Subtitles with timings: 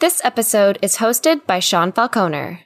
[0.00, 2.60] This episode is hosted by Sean Falconer.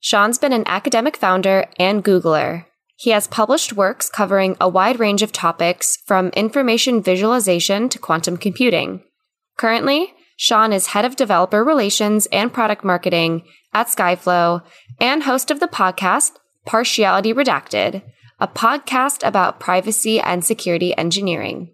[0.00, 2.64] Sean's been an academic founder and Googler.
[2.96, 8.36] He has published works covering a wide range of topics from information visualization to quantum
[8.36, 9.04] computing.
[9.56, 14.64] Currently, Sean is head of developer relations and product marketing at Skyflow
[15.00, 16.32] and host of the podcast
[16.66, 18.02] Partially Redacted,
[18.40, 21.72] a podcast about privacy and security engineering.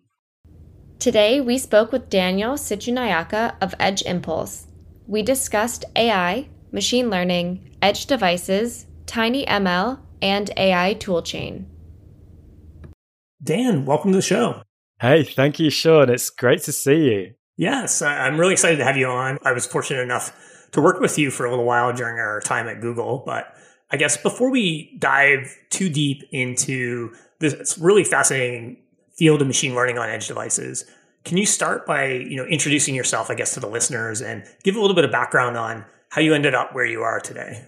[0.98, 4.67] Today, we spoke with Daniel Situnayake of Edge Impulse.
[5.08, 11.64] We discussed AI, machine learning, edge devices, Tiny ML, and AI toolchain.
[13.42, 14.60] Dan, welcome to the show.
[15.00, 16.10] Hey, thank you, Sean.
[16.10, 17.34] It's great to see you.
[17.56, 19.38] Yes, I'm really excited to have you on.
[19.46, 22.68] I was fortunate enough to work with you for a little while during our time
[22.68, 23.56] at Google, but
[23.90, 28.82] I guess before we dive too deep into this really fascinating
[29.16, 30.84] field of machine learning on edge devices,
[31.28, 34.76] can you start by, you know, introducing yourself, I guess, to the listeners and give
[34.76, 37.66] a little bit of background on how you ended up where you are today?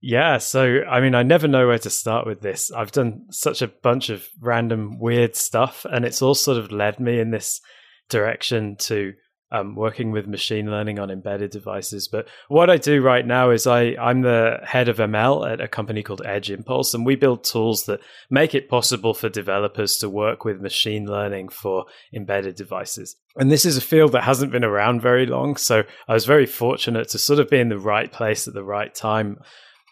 [0.00, 2.72] Yeah, so I mean, I never know where to start with this.
[2.72, 6.98] I've done such a bunch of random weird stuff, and it's all sort of led
[6.98, 7.60] me in this
[8.08, 9.12] direction to
[9.50, 12.08] um, working with machine learning on embedded devices.
[12.08, 15.68] But what I do right now is I, I'm the head of ML at a
[15.68, 20.08] company called Edge Impulse, and we build tools that make it possible for developers to
[20.08, 23.16] work with machine learning for embedded devices.
[23.36, 25.56] And this is a field that hasn't been around very long.
[25.56, 28.64] So I was very fortunate to sort of be in the right place at the
[28.64, 29.38] right time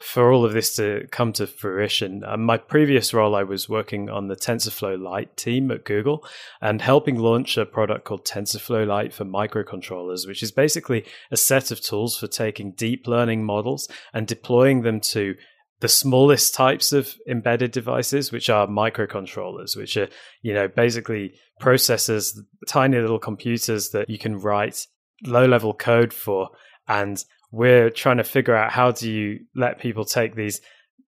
[0.01, 2.23] for all of this to come to fruition.
[2.25, 6.27] Um, my previous role, I was working on the TensorFlow Lite team at Google
[6.61, 11.71] and helping launch a product called TensorFlow Lite for microcontrollers, which is basically a set
[11.71, 15.35] of tools for taking deep learning models and deploying them to
[15.81, 20.09] the smallest types of embedded devices, which are microcontrollers, which are,
[20.43, 24.87] you know, basically processors, tiny little computers that you can write
[25.25, 26.51] low level code for
[26.89, 30.61] and we're trying to figure out how do you let people take these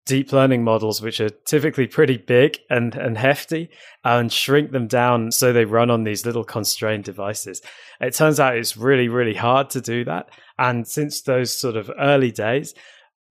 [0.05, 3.69] deep learning models, which are typically pretty big and, and hefty,
[4.03, 7.61] and shrink them down so they run on these little constrained devices.
[8.01, 10.29] It turns out it's really, really hard to do that.
[10.57, 12.73] And since those sort of early days,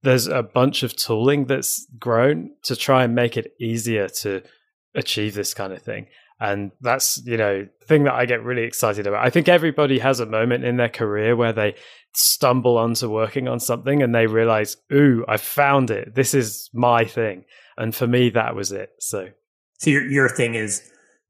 [0.02, 4.42] there's a bunch of tooling that's grown to try and make it easier to
[4.94, 6.06] achieve this kind of thing.
[6.40, 9.26] And that's, you know, thing that I get really excited about.
[9.26, 11.74] I think everybody has a moment in their career where they
[12.18, 16.14] stumble onto working on something and they realize, ooh, I found it.
[16.14, 17.44] This is my thing.
[17.76, 18.90] And for me, that was it.
[18.98, 19.28] So,
[19.78, 20.82] so your, your thing is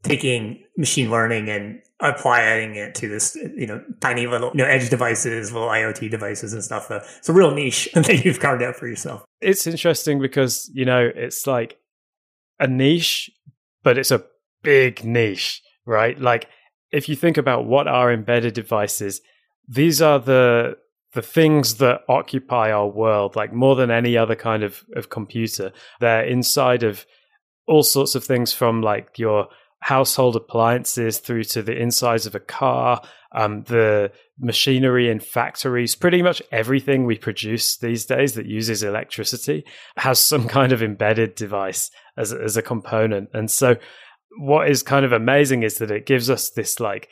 [0.02, 4.88] taking machine learning and applying it to this, you know, tiny little, you know, edge
[4.88, 6.90] devices, little IoT devices and stuff.
[6.90, 9.24] Uh, it's a real niche that you've carved out for yourself.
[9.42, 11.76] It's interesting because, you know, it's like
[12.58, 13.30] a niche,
[13.82, 14.24] but it's a
[14.62, 16.18] big niche, right?
[16.18, 16.48] Like
[16.92, 19.20] if you think about what are embedded devices,
[19.68, 20.76] these are the
[21.14, 25.72] the things that occupy our world like more than any other kind of, of computer.
[26.00, 27.06] They're inside of
[27.66, 29.48] all sorts of things from like your
[29.80, 33.00] household appliances through to the insides of a car
[33.32, 35.94] um, the machinery in factories.
[35.94, 39.64] Pretty much everything we produce these days that uses electricity
[39.96, 43.28] has some kind of embedded device as, as a component.
[43.34, 43.76] And so
[44.38, 47.08] what is kind of amazing is that it gives us this like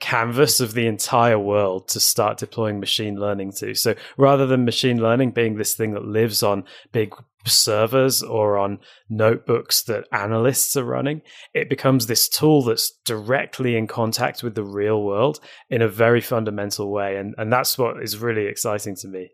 [0.00, 3.74] canvas of the entire world to start deploying machine learning to.
[3.74, 7.14] So rather than machine learning being this thing that lives on big
[7.44, 11.22] servers or on notebooks that analysts are running,
[11.54, 15.40] it becomes this tool that's directly in contact with the real world
[15.70, 17.16] in a very fundamental way.
[17.16, 19.30] And, and that's what is really exciting to me.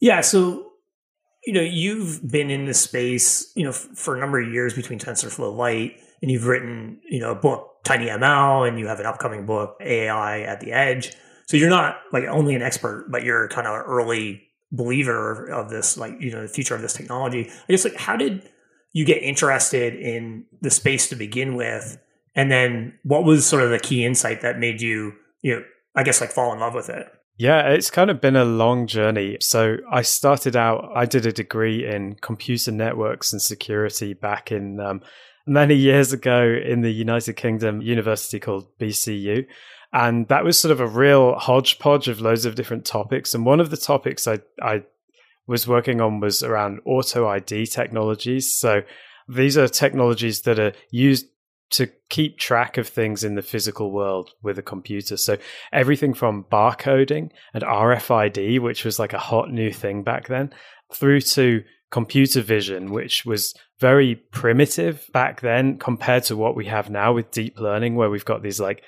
[0.00, 0.20] Yeah.
[0.20, 0.66] So,
[1.44, 4.98] you know, you've been in this space, you know, for a number of years between
[4.98, 9.46] TensorFlow Lite and you've written, you know, a book TinyML and you have an upcoming
[9.46, 11.12] book, AI at the Edge.
[11.46, 14.42] So you're not like only an expert, but you're kind of an early
[14.72, 17.48] believer of this, like, you know, the future of this technology.
[17.50, 18.48] I guess like how did
[18.92, 21.98] you get interested in the space to begin with?
[22.34, 25.64] And then what was sort of the key insight that made you, you know,
[25.96, 27.08] I guess like fall in love with it?
[27.36, 29.38] Yeah, it's kind of been a long journey.
[29.40, 34.78] So I started out, I did a degree in computer networks and security back in
[34.78, 35.00] um,
[35.46, 39.46] many years ago in the United Kingdom university called BCU.
[39.92, 43.34] And that was sort of a real hodgepodge of loads of different topics.
[43.34, 44.84] And one of the topics I, I
[45.46, 48.54] was working on was around auto ID technologies.
[48.54, 48.82] So
[49.28, 51.26] these are technologies that are used
[51.70, 55.16] to keep track of things in the physical world with a computer.
[55.16, 55.38] So
[55.72, 60.52] everything from barcoding and RFID, which was like a hot new thing back then,
[60.92, 66.90] through to computer vision, which was very primitive back then compared to what we have
[66.90, 68.82] now with deep learning, where we've got these like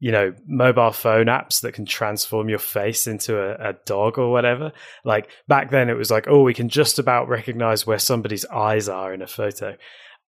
[0.00, 4.30] you know, mobile phone apps that can transform your face into a, a, dog or
[4.30, 4.72] whatever.
[5.04, 8.88] Like back then, it was like, oh, we can just about recognize where somebody's eyes
[8.88, 9.76] are in a photo.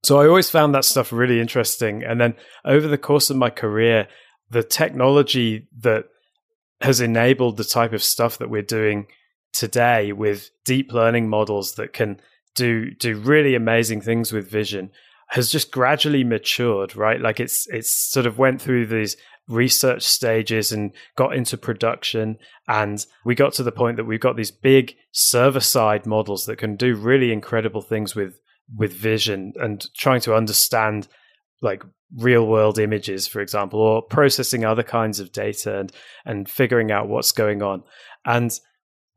[0.04, 2.04] So I always found that stuff really interesting.
[2.04, 4.08] And then over the course of my career,
[4.52, 6.06] the technology that
[6.82, 9.08] has enabled the type of stuff that we're doing
[9.56, 12.20] today with deep learning models that can
[12.56, 14.90] do do really amazing things with vision
[15.30, 17.20] has just gradually matured right?
[17.20, 19.18] Like it's it's sort of went through these
[19.48, 22.38] research stages and got into production.
[22.68, 26.58] And we got to the point that we've got these big server side models that
[26.58, 28.40] can do really incredible things with
[28.76, 31.08] with vision and trying to understand
[31.62, 31.84] like
[32.18, 35.92] real world images for example or processing other kinds of data and
[36.26, 37.84] and figuring out what's going on.
[38.26, 38.58] And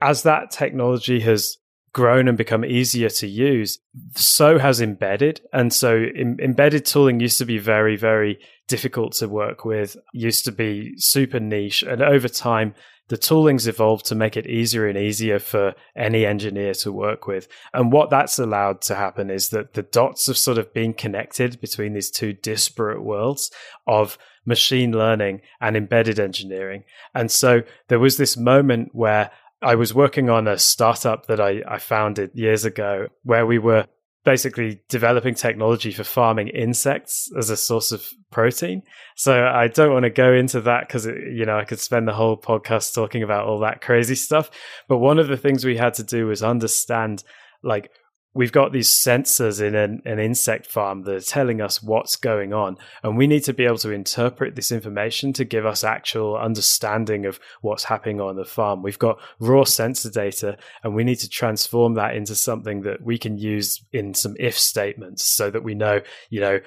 [0.01, 1.59] as that technology has
[1.93, 3.79] grown and become easier to use,
[4.15, 5.41] so has embedded.
[5.53, 10.45] And so em- embedded tooling used to be very, very difficult to work with, used
[10.45, 11.83] to be super niche.
[11.83, 12.75] And over time,
[13.09, 17.49] the tooling's evolved to make it easier and easier for any engineer to work with.
[17.73, 21.61] And what that's allowed to happen is that the dots have sort of been connected
[21.61, 23.51] between these two disparate worlds
[23.87, 26.85] of machine learning and embedded engineering.
[27.15, 29.31] And so there was this moment where
[29.63, 33.87] I was working on a startup that I, I founded years ago where we were
[34.25, 38.83] basically developing technology for farming insects as a source of protein.
[39.17, 42.13] So I don't want to go into that because you know I could spend the
[42.13, 44.51] whole podcast talking about all that crazy stuff.
[44.87, 47.25] But one of the things we had to do was understand
[47.63, 47.91] like
[48.39, 52.53] we've got these sensors in an, an, insect farm that are telling us what's going
[52.53, 52.77] on.
[53.03, 57.27] And we need to be able to interpret this information to give us actual understanding
[57.27, 58.81] of what's happening on the farm.
[58.81, 63.19] We've got raw sensor data and we need to transform that into something that we
[63.19, 66.01] can use in some if statements so that we know,
[66.31, 66.61] you know,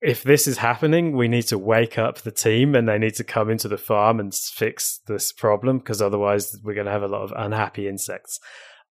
[0.00, 3.22] if this is happening, we need to wake up the team and they need to
[3.22, 7.06] come into the farm and fix this problem because otherwise we're going to have a
[7.06, 8.40] lot of unhappy insects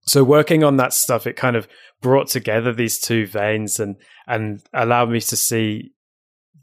[0.08, 1.68] so working on that stuff, it kind of
[2.00, 3.96] brought together these two veins and
[4.26, 5.92] and allowed me to see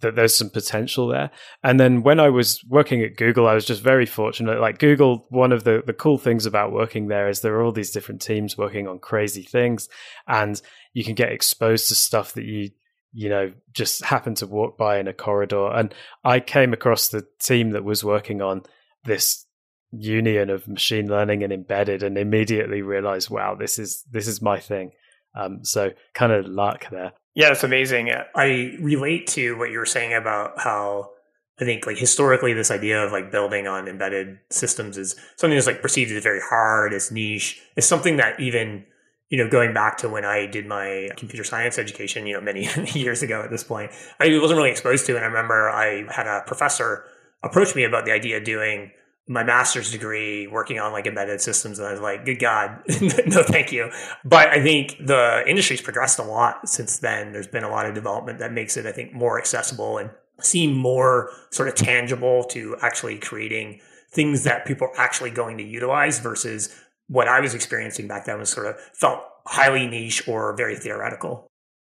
[0.01, 1.31] that there's some potential there.
[1.63, 4.59] And then when I was working at Google, I was just very fortunate.
[4.59, 7.71] Like Google, one of the, the cool things about working there is there are all
[7.71, 9.88] these different teams working on crazy things
[10.27, 10.62] and
[10.94, 12.71] you can get exposed to stuff that you,
[13.13, 15.71] you know, just happen to walk by in a corridor.
[15.71, 15.94] And
[16.24, 18.63] I came across the team that was working on
[19.06, 19.44] this
[20.00, 24.59] union of machine learning and embedded and immediately realized wow this is this is my
[24.59, 24.92] thing.
[25.38, 27.12] Um, so kind of luck there.
[27.33, 28.12] Yeah it's amazing.
[28.36, 31.12] I relate to what you were saying about how
[31.59, 35.68] i think like historically this idea of like building on embedded systems is something that's
[35.68, 38.86] like perceived as very hard as niche it's something that even
[39.30, 42.68] you know going back to when i did my computer science education you know many
[42.94, 45.15] years ago at this point i wasn't really exposed to.
[45.15, 47.06] And i remember i had a professor
[47.44, 48.91] approach me about the idea of doing
[49.27, 53.44] my master's degree working on like embedded systems and I was like, good God, no,
[53.44, 53.89] thank you.
[54.24, 57.33] But I think the industry's progressed a lot since then.
[57.33, 60.12] There's been a lot of development that makes it, I think, more accessible and
[60.42, 63.80] seem more sort of tangible to actually creating
[64.12, 66.75] things that people are actually going to utilize versus
[67.07, 71.48] what I was experiencing back then was sort of felt highly niche or very theoretical.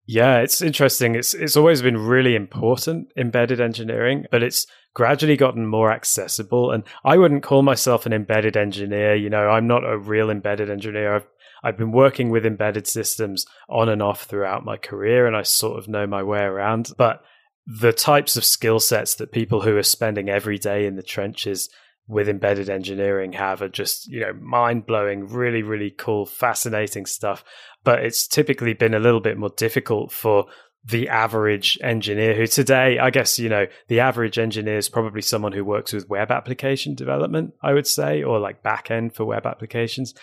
[0.07, 1.15] Yeah, it's interesting.
[1.15, 6.71] It's it's always been really important embedded engineering, but it's gradually gotten more accessible.
[6.71, 9.15] And I wouldn't call myself an embedded engineer.
[9.15, 11.17] You know, I'm not a real embedded engineer.
[11.17, 11.27] I've
[11.63, 15.79] I've been working with embedded systems on and off throughout my career, and I sort
[15.79, 16.93] of know my way around.
[16.97, 17.23] But
[17.67, 21.69] the types of skill sets that people who are spending every day in the trenches
[22.07, 27.45] with embedded engineering have are just you know mind blowing really really cool fascinating stuff
[27.85, 30.47] but it's typically been a little bit more difficult for
[30.85, 35.53] the average engineer who today i guess you know the average engineer is probably someone
[35.53, 39.47] who works with web application development i would say or like back end for web
[39.47, 40.15] applications.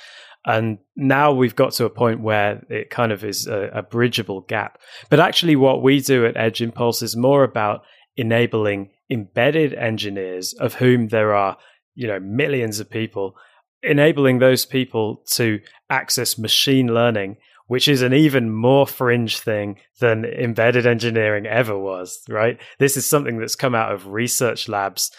[0.48, 4.42] And now we've got to a point where it kind of is a, a bridgeable
[4.42, 4.78] gap.
[5.10, 7.82] But actually what we do at edge impulse is more about
[8.16, 11.58] enabling embedded engineers of whom there are
[11.94, 13.36] you know millions of people
[13.84, 15.60] enabling those people to
[15.90, 22.22] access machine learning which is an even more fringe thing than embedded engineering ever was
[22.30, 22.60] right?
[22.80, 25.12] This is something that's come out of research labs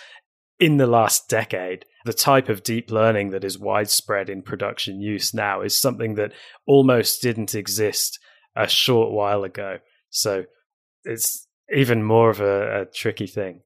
[0.59, 1.85] in the last decade.
[2.05, 6.33] The type of deep learning that is widespread in production use now is something that
[6.67, 8.19] almost didn't exist
[8.55, 9.79] a short while ago.
[10.11, 10.45] So
[11.05, 13.63] it's even more of a, a tricky thing.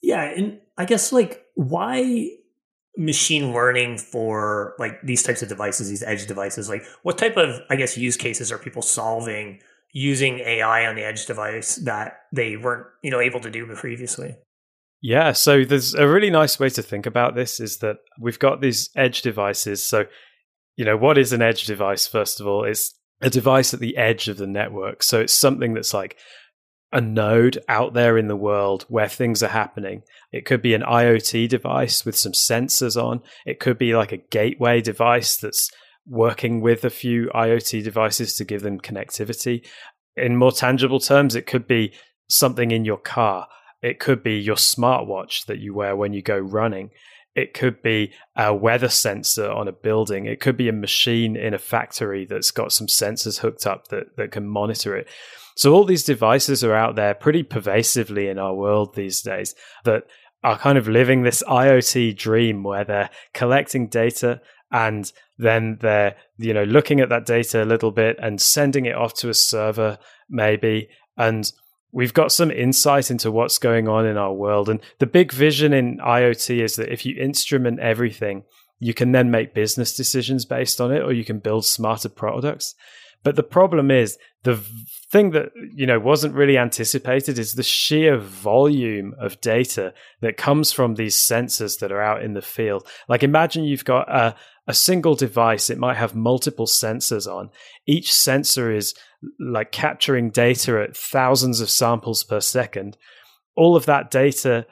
[0.00, 2.30] Yeah and i guess like why
[2.98, 6.68] machine learning for like these types of devices, these edge devices?
[6.68, 9.60] Like what type of, I guess, use cases are people solving
[9.92, 14.36] using AI on the edge device that they weren't, you know, able to do previously?
[15.00, 18.60] Yeah, so there's a really nice way to think about this is that we've got
[18.60, 19.82] these edge devices.
[19.82, 20.06] So,
[20.76, 22.64] you know, what is an edge device, first of all?
[22.64, 25.04] It's a device at the edge of the network.
[25.04, 26.16] So it's something that's like
[26.92, 30.02] a node out there in the world where things are happening.
[30.32, 33.20] It could be an IoT device with some sensors on.
[33.44, 35.70] It could be like a gateway device that's
[36.06, 39.66] working with a few IoT devices to give them connectivity.
[40.16, 41.92] In more tangible terms, it could be
[42.28, 43.48] something in your car.
[43.82, 46.90] It could be your smartwatch that you wear when you go running.
[47.34, 50.26] It could be a weather sensor on a building.
[50.26, 54.16] It could be a machine in a factory that's got some sensors hooked up that,
[54.16, 55.06] that can monitor it.
[55.58, 60.04] So all these devices are out there pretty pervasively in our world these days that
[60.44, 66.54] are kind of living this IoT dream where they're collecting data and then they're you
[66.54, 69.98] know looking at that data a little bit and sending it off to a server
[70.30, 70.90] maybe.
[71.16, 71.50] And
[71.90, 74.68] we've got some insight into what's going on in our world.
[74.68, 78.44] And the big vision in IoT is that if you instrument everything
[78.78, 82.76] you can then make business decisions based on it or you can build smarter products
[83.22, 84.56] but the problem is the
[85.10, 90.72] thing that you know wasn't really anticipated is the sheer volume of data that comes
[90.72, 92.86] from these sensors that are out in the field.
[93.08, 97.50] Like imagine you've got a, a single device, it might have multiple sensors on.
[97.86, 98.94] Each sensor is
[99.40, 102.96] like capturing data at thousands of samples per second.
[103.56, 104.66] All of that data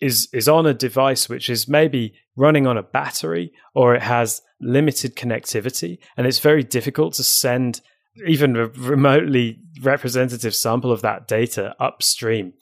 [0.00, 4.40] is is on a device which is maybe running on a battery or it has
[4.62, 7.80] limited connectivity and it's very difficult to send
[8.26, 12.52] even a remotely representative sample of that data upstream.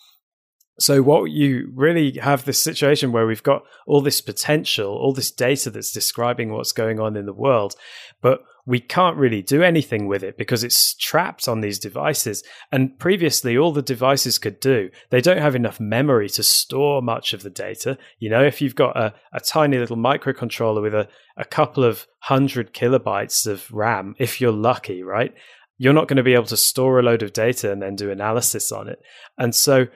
[0.78, 5.30] So, what you really have this situation where we've got all this potential, all this
[5.30, 7.74] data that's describing what's going on in the world,
[8.22, 12.44] but we can't really do anything with it because it's trapped on these devices.
[12.70, 17.32] And previously, all the devices could do, they don't have enough memory to store much
[17.32, 17.98] of the data.
[18.20, 22.06] You know, if you've got a, a tiny little microcontroller with a, a couple of
[22.20, 25.34] hundred kilobytes of RAM, if you're lucky, right?
[25.76, 28.12] You're not going to be able to store a load of data and then do
[28.12, 29.00] analysis on it.
[29.36, 29.88] And so,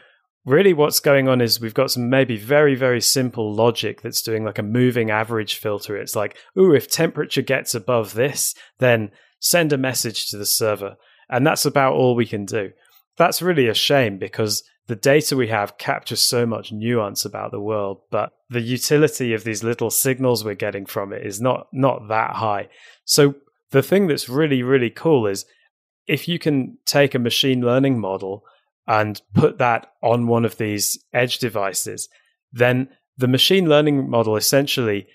[0.44, 4.44] really what's going on is we've got some maybe very very simple logic that's doing
[4.44, 5.96] like a moving average filter.
[5.96, 9.10] It's like ooh if temperature gets above this then
[9.40, 10.96] send a message to the server.
[11.28, 12.70] And that's about all we can do.
[13.16, 17.60] That's really a shame because the data we have captures so much nuance about the
[17.60, 22.08] world but the utility of these little signals we're getting from it is not not
[22.08, 22.68] that high.
[23.04, 23.34] So
[23.70, 25.46] the thing that's really really cool is
[26.06, 28.44] if you can take a machine learning model
[28.86, 32.08] and put that on one of these edge devices,
[32.52, 35.06] then the machine learning model essentially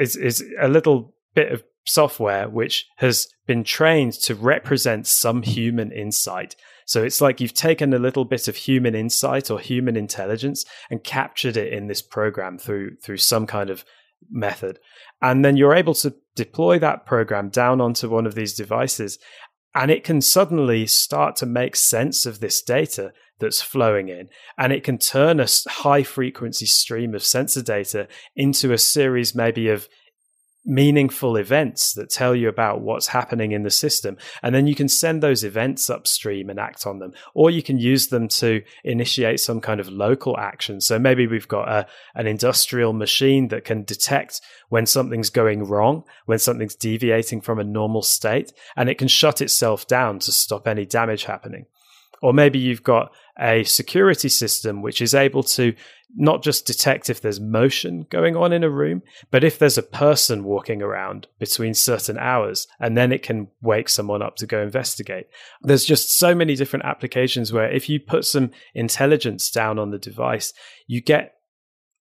[0.00, 5.90] is, is a little bit of software which has been trained to represent some human
[5.90, 6.54] insight.
[6.86, 11.04] So it's like you've taken a little bit of human insight or human intelligence and
[11.04, 13.84] captured it in this program through through some kind of
[14.30, 14.78] method.
[15.22, 19.18] And then you're able to deploy that program down onto one of these devices
[19.74, 24.28] and it can suddenly start to make sense of this data that's flowing in.
[24.56, 29.68] And it can turn a high frequency stream of sensor data into a series, maybe
[29.68, 29.88] of
[30.64, 34.16] meaningful events that tell you about what's happening in the system.
[34.42, 37.78] And then you can send those events upstream and act on them, or you can
[37.78, 40.80] use them to initiate some kind of local action.
[40.80, 46.04] So maybe we've got a, an industrial machine that can detect when something's going wrong,
[46.26, 50.68] when something's deviating from a normal state, and it can shut itself down to stop
[50.68, 51.66] any damage happening.
[52.20, 55.74] Or maybe you've got a security system which is able to
[56.14, 59.82] not just detect if there's motion going on in a room, but if there's a
[59.82, 64.62] person walking around between certain hours, and then it can wake someone up to go
[64.62, 65.26] investigate.
[65.62, 69.98] There's just so many different applications where if you put some intelligence down on the
[69.98, 70.52] device,
[70.86, 71.34] you get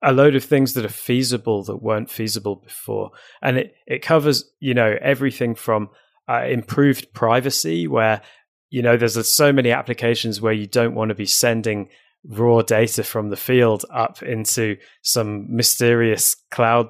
[0.01, 3.11] a load of things that are feasible that weren't feasible before.
[3.41, 5.89] And it, it covers, you know, everything from
[6.29, 8.21] uh, improved privacy, where
[8.69, 11.89] you know, there's so many applications where you don't want to be sending
[12.25, 16.89] raw data from the field up into some mysterious cloud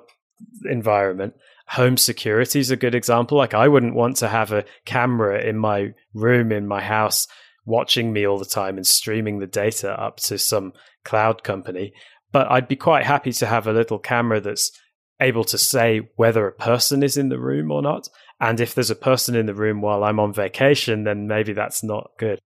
[0.69, 1.34] environment.
[1.69, 3.38] Home security is a good example.
[3.38, 7.27] Like, I wouldn't want to have a camera in my room, in my house,
[7.65, 11.93] watching me all the time and streaming the data up to some cloud company.
[12.31, 14.72] But I'd be quite happy to have a little camera that's
[15.19, 18.07] able to say whether a person is in the room or not.
[18.39, 21.84] And if there's a person in the room while I'm on vacation, then maybe that's
[21.84, 22.39] not good.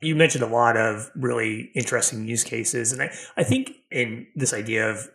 [0.00, 2.92] You mentioned a lot of really interesting use cases.
[2.92, 5.08] And I, I think in this idea of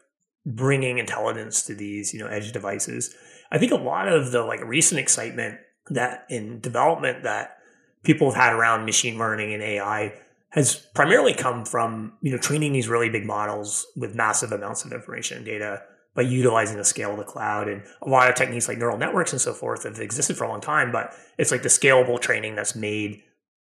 [0.45, 3.15] bringing intelligence to these, you know, edge devices,
[3.51, 5.59] I think a lot of the like recent excitement
[5.89, 7.57] that in development that
[8.03, 10.13] people have had around machine learning and AI
[10.51, 14.91] has primarily come from you know training these really big models with massive amounts of
[14.91, 15.81] information and data
[16.13, 19.31] by utilizing the scale of the cloud and a lot of techniques like neural networks
[19.31, 22.55] and so forth have existed for a long time but it's like the scalable training
[22.55, 23.23] that's made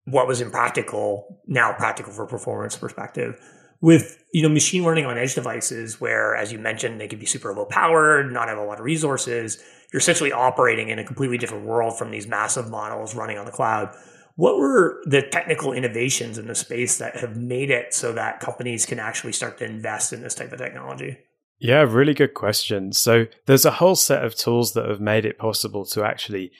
[0.05, 3.39] what was impractical now practical for performance perspective.
[3.81, 7.25] With you know machine learning on edge devices where as you mentioned they can be
[7.25, 11.37] super low powered not have a lot of resources you're essentially operating in a completely
[11.37, 13.95] different world from these massive models running on the cloud.
[14.35, 18.87] What were the technical innovations in the space that have made it so that companies
[18.87, 21.19] can actually start to invest in this type of technology?
[21.59, 22.91] Yeah really good question.
[22.91, 26.51] So there's a whole set of tools that have made it possible to actually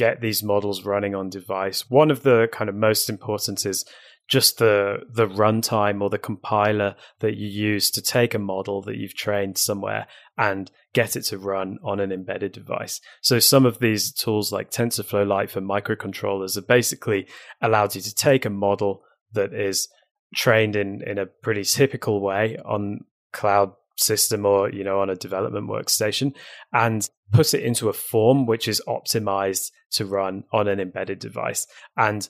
[0.00, 3.84] get these models running on device one of the kind of most important is
[4.30, 8.96] just the the runtime or the compiler that you use to take a model that
[8.96, 10.06] you've trained somewhere
[10.38, 13.00] and get it to run on an embedded device.
[13.20, 17.26] So some of these tools like TensorFlow Lite for microcontrollers are basically
[17.60, 19.02] allowed you to take a model
[19.32, 19.88] that is
[20.34, 23.00] trained in in a pretty typical way on
[23.32, 26.32] cloud system or you know on a development workstation
[26.72, 31.66] and put it into a form which is optimized to run on an embedded device
[31.96, 32.28] and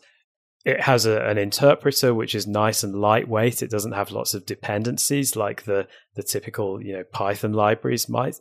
[0.64, 3.62] it has a, an interpreter which is nice and lightweight.
[3.62, 8.36] It doesn't have lots of dependencies like the the typical you know Python libraries might,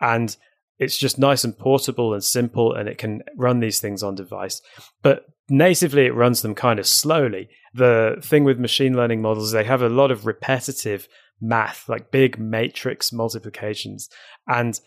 [0.00, 0.36] and
[0.78, 4.60] it's just nice and portable and simple, and it can run these things on device.
[5.02, 7.48] But natively, it runs them kind of slowly.
[7.74, 11.06] The thing with machine learning models, they have a lot of repetitive
[11.40, 14.08] math, like big matrix multiplications,
[14.48, 14.80] and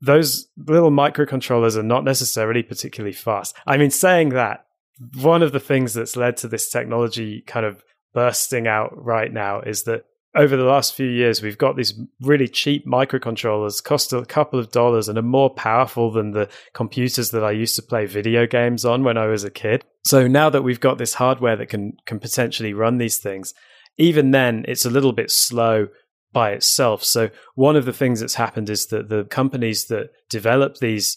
[0.00, 3.56] those little microcontrollers are not necessarily particularly fast.
[3.66, 4.66] I mean, saying that,
[5.14, 7.84] one of the things that's led to this technology kind of
[8.14, 12.46] bursting out right now is that over the last few years, we've got these really
[12.46, 17.42] cheap microcontrollers, cost a couple of dollars, and are more powerful than the computers that
[17.42, 19.82] I used to play video games on when I was a kid.
[20.04, 23.54] So now that we've got this hardware that can can potentially run these things,
[23.96, 25.88] even then, it's a little bit slow
[26.36, 27.02] by itself.
[27.02, 31.16] So one of the things that's happened is that the companies that develop these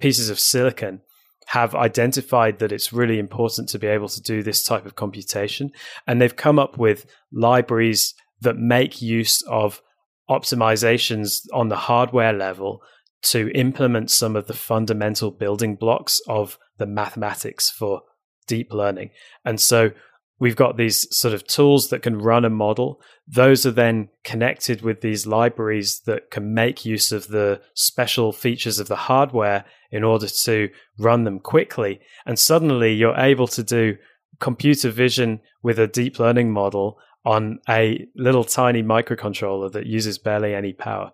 [0.00, 1.02] pieces of silicon
[1.48, 5.70] have identified that it's really important to be able to do this type of computation.
[6.06, 9.82] And they've come up with libraries that make use of
[10.30, 12.80] optimizations on the hardware level
[13.24, 18.00] to implement some of the fundamental building blocks of the mathematics for
[18.46, 19.10] deep learning.
[19.44, 19.90] And so
[20.38, 23.00] we've got these sort of tools that can run a model.
[23.26, 28.78] Those are then connected with these libraries that can make use of the special features
[28.78, 32.00] of the hardware in order to run them quickly.
[32.26, 33.96] And suddenly you're able to do
[34.40, 40.54] computer vision with a deep learning model on a little tiny microcontroller that uses barely
[40.54, 41.12] any power.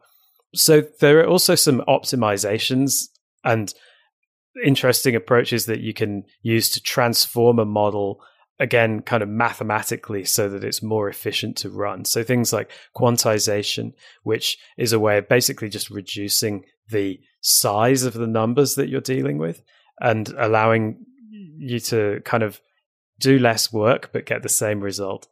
[0.55, 3.05] So there are also some optimizations
[3.45, 3.73] and
[4.65, 8.21] interesting approaches that you can use to transform a model
[8.61, 12.05] again kind of mathematically so that it's more efficient to run.
[12.05, 18.13] So things like quantization which is a way of basically just reducing the size of
[18.13, 19.63] the numbers that you're dealing with
[20.01, 22.61] and allowing you to kind of
[23.19, 25.27] do less work but get the same result.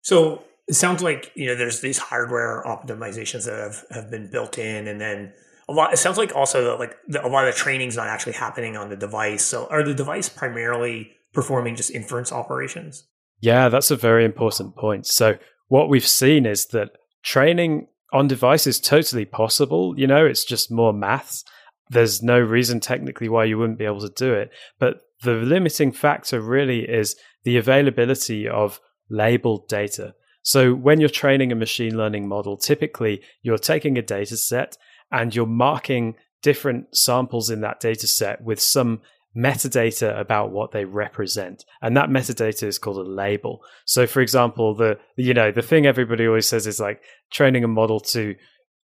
[0.00, 4.58] So it sounds like you know there's these hardware optimizations that have, have been built
[4.58, 5.32] in and then
[5.68, 8.32] a lot it sounds like also like the, a lot of the training's not actually
[8.32, 9.44] happening on the device.
[9.44, 13.06] So are the device primarily performing just inference operations.
[13.40, 15.06] Yeah, that's a very important point.
[15.06, 16.90] So, what we've seen is that
[17.22, 19.94] training on device is totally possible.
[19.98, 21.44] You know, it's just more maths.
[21.90, 24.50] There's no reason technically why you wouldn't be able to do it.
[24.80, 30.14] But the limiting factor really is the availability of labeled data.
[30.42, 34.78] So, when you're training a machine learning model, typically you're taking a data set
[35.12, 39.02] and you're marking different samples in that data set with some
[39.36, 41.64] metadata about what they represent.
[41.82, 43.62] And that metadata is called a label.
[43.84, 47.68] So for example the you know the thing everybody always says is like training a
[47.68, 48.34] model to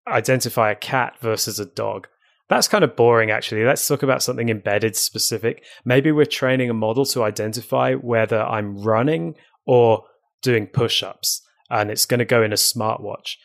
[0.07, 2.07] identify a cat versus a dog.
[2.49, 3.63] That's kind of boring actually.
[3.63, 5.63] Let's talk about something embedded specific.
[5.85, 10.03] Maybe we're training a model to identify whether i'm running or
[10.41, 13.35] doing push-ups and it's going to go in a smartwatch.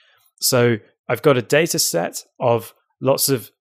[0.41, 3.53] So i've got a data set of lots of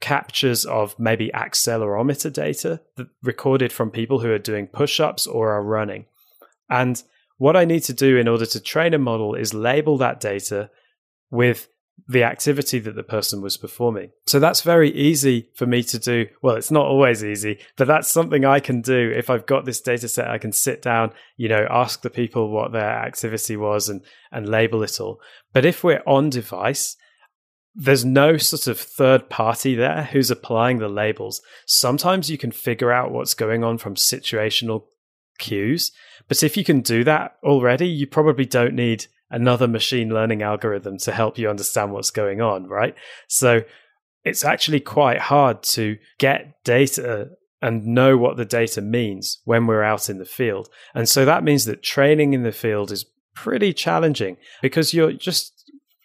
[0.00, 2.80] captures of maybe accelerometer data
[3.22, 6.06] recorded from people who are doing push ups or are running.
[6.68, 7.02] And
[7.38, 10.70] what I need to do in order to train a model is label that data
[11.30, 11.68] with
[12.08, 14.10] the activity that the person was performing.
[14.26, 16.26] So that's very easy for me to do.
[16.42, 19.12] Well, it's not always easy, but that's something I can do.
[19.16, 22.50] If I've got this data set, I can sit down, you know, ask the people
[22.50, 25.20] what their activity was and, and label it all.
[25.52, 26.96] But if we're on device,
[27.78, 31.42] there's no sort of third party there who's applying the labels.
[31.66, 34.84] Sometimes you can figure out what's going on from situational
[35.38, 35.92] cues.
[36.26, 40.96] But if you can do that already, you probably don't need another machine learning algorithm
[40.98, 42.94] to help you understand what's going on, right?
[43.28, 43.62] So
[44.24, 49.82] it's actually quite hard to get data and know what the data means when we're
[49.82, 50.68] out in the field.
[50.94, 55.55] And so that means that training in the field is pretty challenging because you're just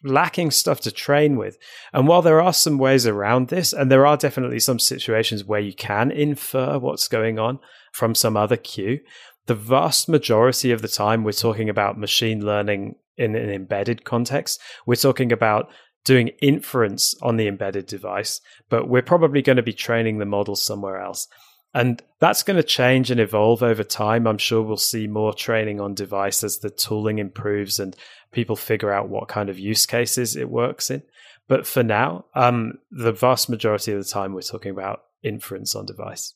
[0.03, 1.57] lacking stuff to train with.
[1.93, 5.59] And while there are some ways around this, and there are definitely some situations where
[5.59, 7.59] you can infer what's going on
[7.91, 8.99] from some other cue,
[9.47, 14.59] the vast majority of the time we're talking about machine learning in an embedded context.
[14.85, 15.69] We're talking about
[16.03, 20.55] doing inference on the embedded device, but we're probably going to be training the model
[20.55, 21.27] somewhere else.
[21.73, 24.27] And that's going to change and evolve over time.
[24.27, 27.95] I'm sure we'll see more training on device as the tooling improves and
[28.31, 31.03] people figure out what kind of use cases it works in.
[31.47, 35.85] But for now, um, the vast majority of the time, we're talking about inference on
[35.85, 36.33] device.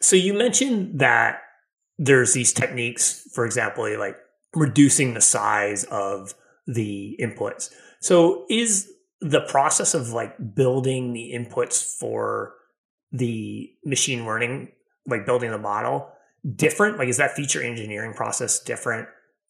[0.00, 1.40] So you mentioned that
[1.98, 4.16] there's these techniques, for example, like
[4.54, 6.34] reducing the size of
[6.66, 7.70] the inputs.
[8.00, 12.54] So is the process of like building the inputs for
[13.14, 14.72] the machine learning,
[15.06, 16.10] like building the model,
[16.56, 16.98] different?
[16.98, 19.08] Like, is that feature engineering process different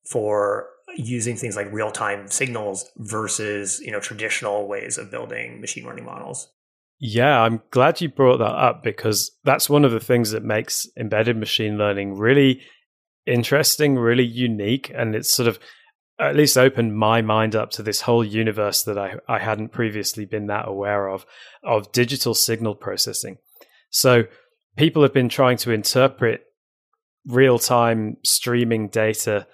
[0.09, 5.85] for using things like real time signals versus you know traditional ways of building machine
[5.85, 6.53] learning models?
[7.00, 10.87] Yeah, I'm glad you brought that up because that's one of the things that makes
[10.96, 12.62] embedded machine learning really
[13.27, 15.59] interesting, really unique, and it's sort of
[16.20, 20.24] at least opened my mind up to this whole universe that I, I hadn't previously
[20.27, 21.27] been that aware of
[21.62, 23.38] of digital signal processing.
[23.94, 24.24] So
[24.76, 26.42] people have been trying to interpret
[27.26, 29.46] real time streaming data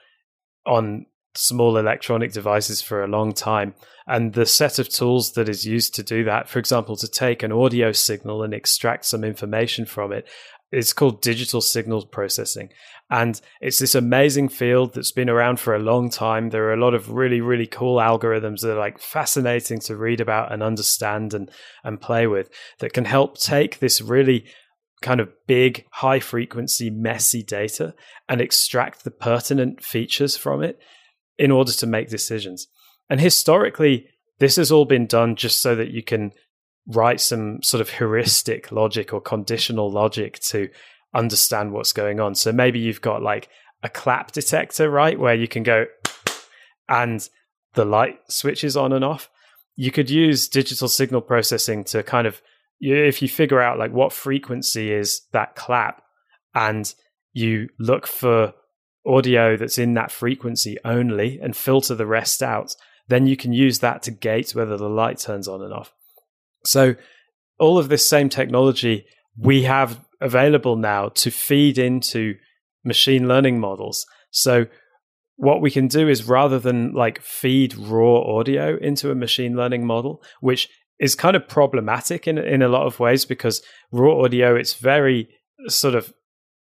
[0.67, 3.75] on small electronic devices for a long time.
[4.07, 7.43] And the set of tools that is used to do that, for example, to take
[7.43, 10.27] an audio signal and extract some information from it,
[10.73, 12.71] it's called digital signal processing.
[13.11, 16.51] And it's this amazing field that's been around for a long time.
[16.51, 20.21] There are a lot of really, really cool algorithms that are like fascinating to read
[20.21, 21.51] about and understand and,
[21.83, 24.45] and play with that can help take this really
[25.03, 27.95] kind of big, high frequency, messy data
[28.29, 30.79] and extract the pertinent features from it
[31.37, 32.69] in order to make decisions.
[33.09, 34.07] And historically,
[34.39, 36.33] this has all been done just so that you can
[36.91, 40.69] write some sort of heuristic logic or conditional logic to
[41.15, 42.35] understand what's going on.
[42.35, 43.49] So maybe you've got like
[43.83, 45.87] a clap detector, right, where you can go
[46.89, 47.27] and
[47.75, 49.31] the light switches on and off.
[49.77, 52.43] You could use digital signal processing to kind of,
[52.81, 56.03] if you figure out like what frequency is that clap
[56.55, 56.93] and
[57.33, 58.53] you look for
[59.07, 62.75] audio that's in that frequency only and filter the rest out,
[63.09, 65.95] then you can use that to gate whether the light turns on and off.
[66.65, 66.95] So,
[67.59, 69.05] all of this same technology
[69.37, 72.35] we have available now to feed into
[72.85, 74.07] machine learning models.
[74.31, 74.67] So,
[75.37, 79.87] what we can do is rather than like feed raw audio into a machine learning
[79.87, 80.69] model, which
[80.99, 85.29] is kind of problematic in in a lot of ways because raw audio it's very
[85.67, 86.13] sort of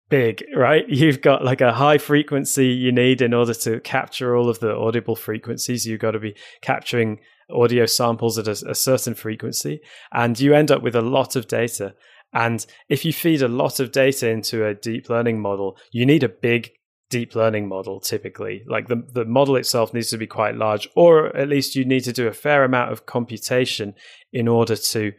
[0.09, 0.87] big, right?
[0.89, 4.75] You've got like a high frequency you need in order to capture all of the
[4.75, 5.85] audible frequencies.
[5.85, 7.19] You've got to be capturing
[7.49, 11.47] audio samples at a, a, certain frequency, and you end up with a lot of
[11.47, 11.95] data.
[12.33, 16.23] And if you feed a lot of data into a deep learning model, you need
[16.23, 16.71] a big
[17.09, 18.63] deep learning model typically.
[18.67, 22.03] Like the, the model itself needs to be quite large, or at least you need
[22.03, 23.95] to do a fair amount of computation
[24.31, 25.13] in order to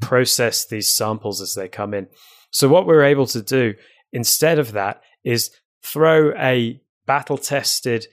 [0.00, 2.08] process these samples as they come in.
[2.50, 3.74] So, what we're able to do
[4.14, 5.50] instead of that is
[5.82, 8.06] throw a battle tested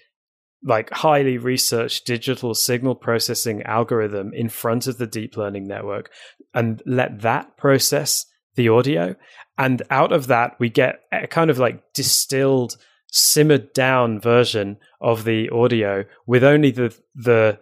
[0.64, 6.12] like highly researched digital signal processing algorithm in front of the deep learning network
[6.54, 9.16] and let that process the audio.
[9.58, 15.24] And out of that we get a kind of like distilled simmered down version of
[15.24, 17.60] the audio with only the the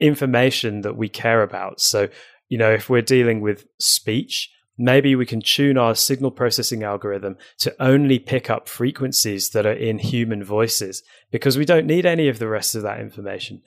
[0.00, 1.80] information that we care about.
[1.80, 2.08] So
[2.48, 7.36] you know if we're dealing with speech maybe we can tune our signal processing algorithm
[7.58, 12.28] to only pick up frequencies that are in human voices because we don't need any
[12.28, 13.60] of the rest of that information.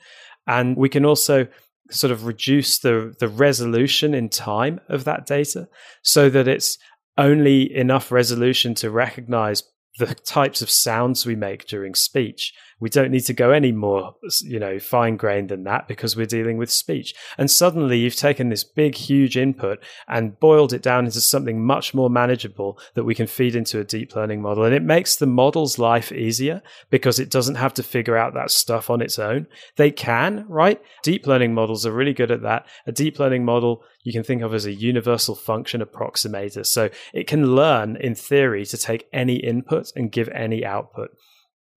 [0.46, 1.46] And we can also
[1.90, 5.68] sort of reduce the, the resolution in time of that data
[6.02, 6.78] so that it's
[7.18, 9.62] only enough resolution to recognize
[9.98, 12.54] the types of sounds we make during speech.
[12.82, 16.26] We don't need to go any more, you know, fine grained than that because we're
[16.26, 17.14] dealing with speech.
[17.38, 21.94] And suddenly you've taken this big, huge input and boiled it down into something much
[21.94, 24.64] more manageable that we can feed into a deep learning model.
[24.64, 28.50] And it makes the model's life easier because it doesn't have to figure out that
[28.50, 29.46] stuff on its own.
[29.76, 30.82] They can, right?
[31.04, 32.66] Deep learning models are really good at that.
[32.88, 36.66] A deep learning model you can think of as a universal function approximator.
[36.66, 41.10] So it can learn, in theory, to take any input and give any output.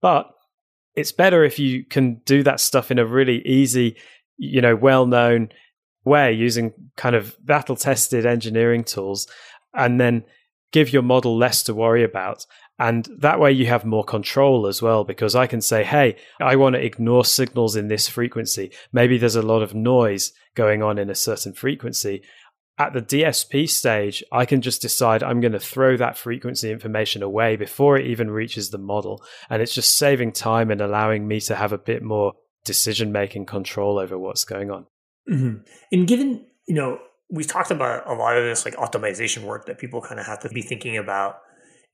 [0.01, 0.31] But
[0.95, 3.97] it's better if you can do that stuff in a really easy,
[4.38, 5.49] you know, well known
[6.03, 9.27] way using kind of battle tested engineering tools
[9.73, 10.23] and then
[10.71, 12.45] give your model less to worry about.
[12.77, 16.58] And that way you have more control as well, because I can say, Hey, I
[16.58, 18.71] want to ignore signals in this frequency.
[18.91, 22.21] Maybe there's a lot of noise going on in a certain frequency.
[22.77, 27.23] At the DSP stage, I can just decide I'm going to throw that frequency information
[27.23, 29.23] away before it even reaches the model.
[29.49, 32.33] And it's just saving time and allowing me to have a bit more
[32.65, 34.88] decision making control over what's going on.
[35.31, 35.63] Mm-hmm.
[35.93, 39.77] And given, you know, we've talked about a lot of this like optimization work that
[39.77, 41.38] people kind of have to be thinking about.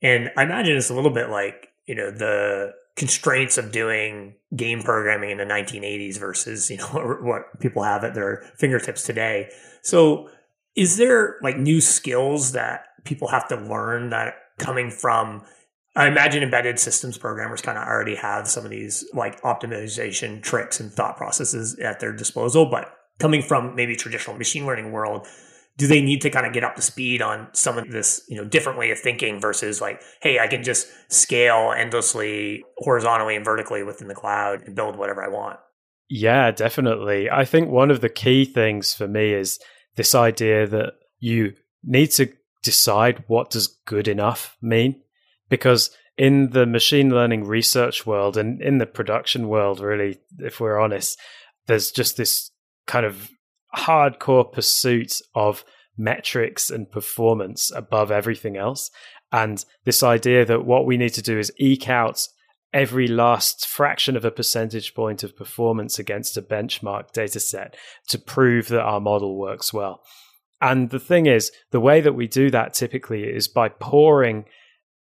[0.02, 4.82] And I imagine it's a little bit like, you know, the constraints of doing game
[4.82, 6.86] programming in the 1980s versus, you know,
[7.22, 9.48] what people have at their fingertips today.
[9.82, 10.28] So
[10.76, 15.42] is there like new skills that people have to learn that coming from
[15.94, 20.80] I imagine embedded systems programmers kind of already have some of these like optimization tricks
[20.80, 25.26] and thought processes at their disposal, but coming from maybe traditional machine learning world,
[25.76, 28.36] do they need to kind of get up to speed on some of this, you
[28.36, 33.44] know, different way of thinking versus like, hey, I can just scale endlessly horizontally and
[33.44, 35.58] vertically within the cloud and build whatever I want?
[36.08, 37.30] Yeah, definitely.
[37.30, 39.58] I think one of the key things for me is
[39.96, 45.00] this idea that you need to decide what does good enough mean?
[45.48, 50.78] Because in the machine learning research world and in the production world really if we're
[50.78, 51.18] honest
[51.66, 52.50] there's just this
[52.86, 53.30] kind of
[53.74, 55.64] hardcore pursuit of
[55.96, 58.90] metrics and performance above everything else.
[59.30, 62.26] And this idea that what we need to do is eke out
[62.72, 67.76] every last fraction of a percentage point of performance against a benchmark data set
[68.08, 70.02] to prove that our model works well.
[70.60, 74.44] And the thing is, the way that we do that typically is by pouring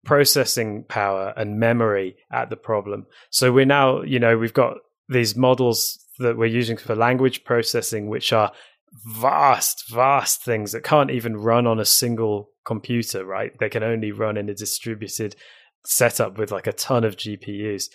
[0.05, 3.07] processing power and memory at the problem.
[3.31, 8.09] So we're now, you know, we've got these models that we're using for language processing,
[8.09, 8.53] which are
[9.07, 13.53] vast, vast things that can't even run on a single computer, right?
[13.59, 15.37] They can only run in a distributed
[15.85, 17.90] setup with like a ton of GPUs.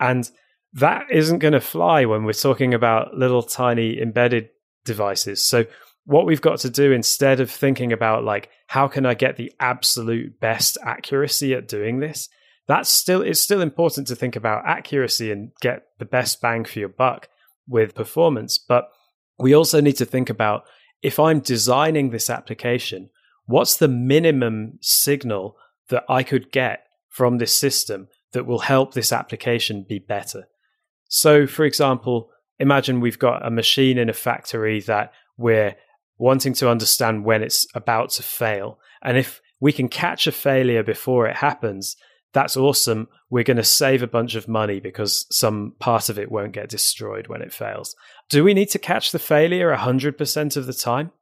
[0.00, 0.28] And
[0.74, 4.48] that isn't going to fly when we're talking about little tiny embedded
[4.84, 5.44] devices.
[5.44, 5.66] So
[6.04, 9.52] what we've got to do instead of thinking about like how can I get the
[9.60, 12.28] absolute best accuracy at doing this,
[12.66, 16.78] that's still it's still important to think about accuracy and get the best bang for
[16.78, 17.28] your buck
[17.68, 18.88] with performance, but
[19.38, 20.64] we also need to think about
[21.02, 23.10] if I'm designing this application,
[23.46, 25.56] what's the minimum signal
[25.88, 30.48] that I could get from this system that will help this application be better.
[31.08, 35.76] So, for example, imagine we've got a machine in a factory that we're
[36.18, 38.78] wanting to understand when it's about to fail.
[39.02, 41.96] And if we can catch a failure before it happens,
[42.32, 43.08] that's awesome.
[43.28, 46.70] We're going to save a bunch of money because some part of it won't get
[46.70, 47.94] destroyed when it fails.
[48.30, 51.12] Do we need to catch the failure 100% of the time?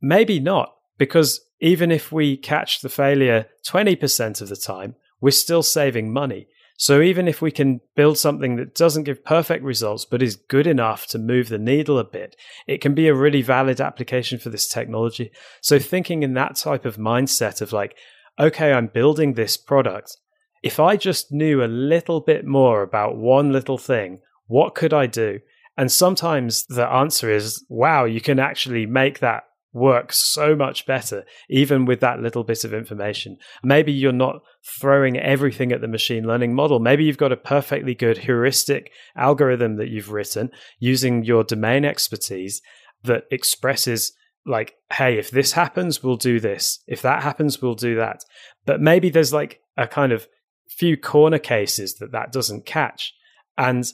[0.00, 5.62] Maybe not, because even if we catch the failure 20% of the time, we're still
[5.62, 6.48] saving money.
[6.76, 10.66] So even if we can build something that doesn't give perfect results, but is good
[10.66, 12.34] enough to move the needle a bit,
[12.66, 15.30] it can be a really valid application for this technology.
[15.60, 17.96] So thinking in that type of mindset of like,
[18.40, 20.16] okay, I'm building this product.
[20.62, 25.06] If I just knew a little bit more about one little thing, what could I
[25.06, 25.38] do?
[25.76, 31.24] And sometimes the answer is, wow, you can actually make that work so much better,
[31.48, 33.38] even with that little bit of information.
[33.62, 34.42] Maybe you're not
[34.78, 36.78] throwing everything at the machine learning model.
[36.78, 42.60] Maybe you've got a perfectly good heuristic algorithm that you've written using your domain expertise
[43.04, 44.12] that expresses
[44.44, 46.80] like, hey, if this happens, we'll do this.
[46.86, 48.24] If that happens, we'll do that.
[48.66, 50.26] But maybe there's like a kind of
[50.68, 53.14] few corner cases that that doesn't catch.
[53.56, 53.90] And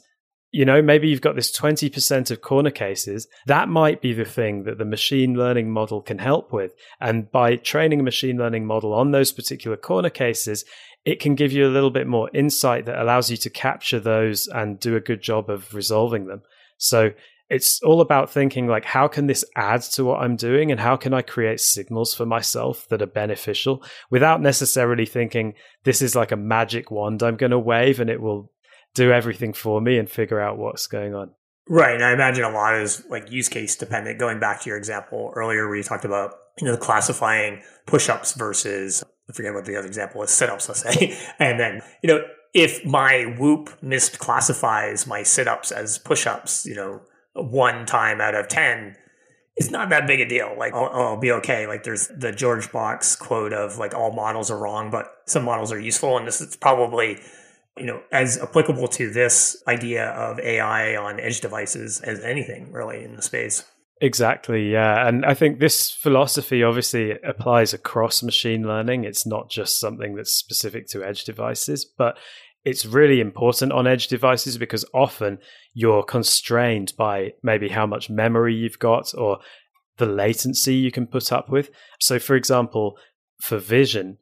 [0.50, 3.28] you know, maybe you've got this 20% of corner cases.
[3.46, 6.74] That might be the thing that the machine learning model can help with.
[7.00, 10.64] And by training a machine learning model on those particular corner cases,
[11.04, 14.46] it can give you a little bit more insight that allows you to capture those
[14.46, 16.42] and do a good job of resolving them.
[16.78, 17.12] So
[17.50, 20.70] it's all about thinking like, how can this add to what I'm doing?
[20.70, 26.02] And how can I create signals for myself that are beneficial without necessarily thinking this
[26.02, 28.50] is like a magic wand I'm going to wave and it will
[28.98, 31.30] do everything for me and figure out what's going on.
[31.68, 31.94] Right.
[31.94, 34.18] And I imagine a lot is like use case dependent.
[34.18, 39.04] Going back to your example earlier where you talked about, you know, classifying push-ups versus
[39.28, 41.16] I forget what the other example is, sit-ups, let's say.
[41.38, 47.02] And then, you know, if my whoop misclassifies my sit-ups as push-ups, you know,
[47.34, 48.96] one time out of 10,
[49.56, 50.54] it's not that big a deal.
[50.58, 51.66] Like, I'll, I'll, be okay.
[51.66, 55.70] Like, there's the George Box quote of like, all models are wrong, but some models
[55.70, 56.16] are useful.
[56.16, 57.20] And this is probably,
[57.78, 63.04] you know, as applicable to this idea of AI on edge devices as anything really
[63.04, 63.64] in the space.
[64.00, 65.08] Exactly, yeah.
[65.08, 69.04] And I think this philosophy obviously applies across machine learning.
[69.04, 72.16] It's not just something that's specific to edge devices, but
[72.64, 75.38] it's really important on edge devices because often
[75.74, 79.38] you're constrained by maybe how much memory you've got or
[79.96, 81.70] the latency you can put up with.
[81.98, 82.96] So, for example,
[83.40, 84.18] for vision,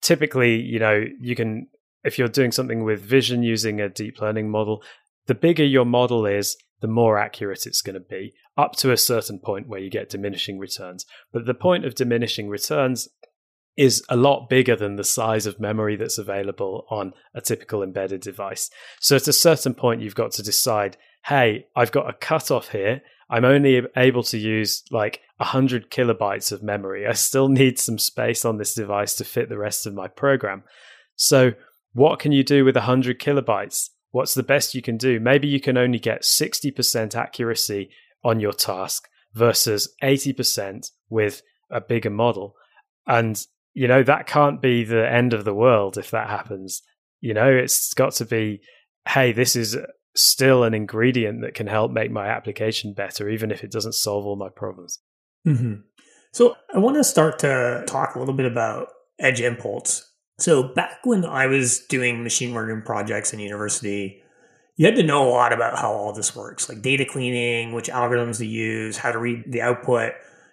[0.00, 1.68] typically, you know, you can,
[2.04, 4.82] if you're doing something with vision using a deep learning model,
[5.26, 8.96] the bigger your model is, the more accurate it's going to be, up to a
[8.96, 11.04] certain point where you get diminishing returns.
[11.32, 13.08] But the point of diminishing returns
[13.76, 18.20] is a lot bigger than the size of memory that's available on a typical embedded
[18.20, 18.70] device.
[19.00, 23.02] So at a certain point, you've got to decide, hey, I've got a cutoff here.
[23.30, 27.06] I'm only able to use like 100 kilobytes of memory.
[27.06, 30.64] I still need some space on this device to fit the rest of my program.
[31.14, 31.52] So,
[31.92, 33.90] what can you do with 100 kilobytes?
[34.10, 35.20] What's the best you can do?
[35.20, 37.90] Maybe you can only get 60% accuracy
[38.24, 42.54] on your task versus 80% with a bigger model.
[43.06, 43.40] And
[43.78, 46.82] you know, that can't be the end of the world if that happens.
[47.20, 48.60] You know, it's got to be,
[49.06, 49.76] hey, this is
[50.16, 54.26] still an ingredient that can help make my application better, even if it doesn't solve
[54.26, 54.98] all my problems.
[55.46, 55.74] Mm-hmm.
[56.32, 58.88] So I want to start to talk a little bit about
[59.20, 60.12] Edge Impulse.
[60.38, 64.22] So back when I was doing machine learning projects in university,
[64.76, 67.88] you had to know a lot about how all this works, like data cleaning, which
[67.88, 70.12] algorithms to use, how to read the output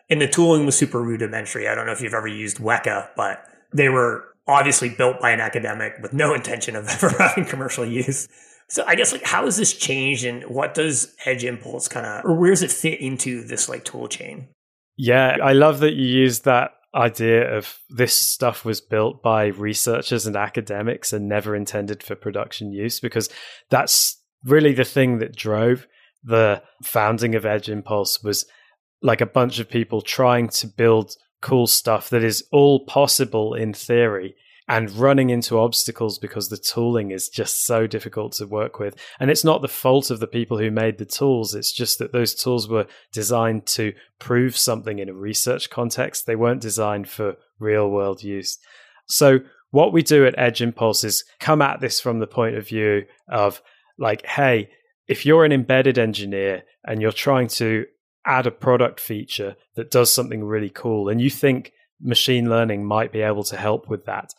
[0.10, 1.68] and the tooling was super rudimentary.
[1.68, 5.42] I don't know if you've ever used Weka, but they were obviously built by an
[5.42, 8.28] academic with no intention of ever having commercial use.
[8.68, 12.26] So I guess like how has this changed and what does Edge Impulse kind of
[12.26, 14.48] or where does it fit into this like tool chain?
[14.98, 20.26] Yeah, I love that you used that idea of this stuff was built by researchers
[20.26, 23.30] and academics and never intended for production use because
[23.70, 25.88] that's really the thing that drove
[26.24, 28.46] the founding of Edge Impulse was
[29.02, 33.74] like a bunch of people trying to build cool stuff that is all possible in
[33.74, 34.36] theory
[34.68, 38.96] and running into obstacles because the tooling is just so difficult to work with.
[39.20, 41.54] And it's not the fault of the people who made the tools.
[41.54, 46.26] It's just that those tools were designed to prove something in a research context.
[46.26, 48.58] They weren't designed for real world use.
[49.08, 52.68] So what we do at Edge Impulse is come at this from the point of
[52.68, 53.62] view of
[54.00, 54.70] like, hey,
[55.08, 57.86] if you're an embedded engineer and you're trying to
[58.26, 63.12] add a product feature that does something really cool and you think machine learning might
[63.12, 64.34] be able to help with that,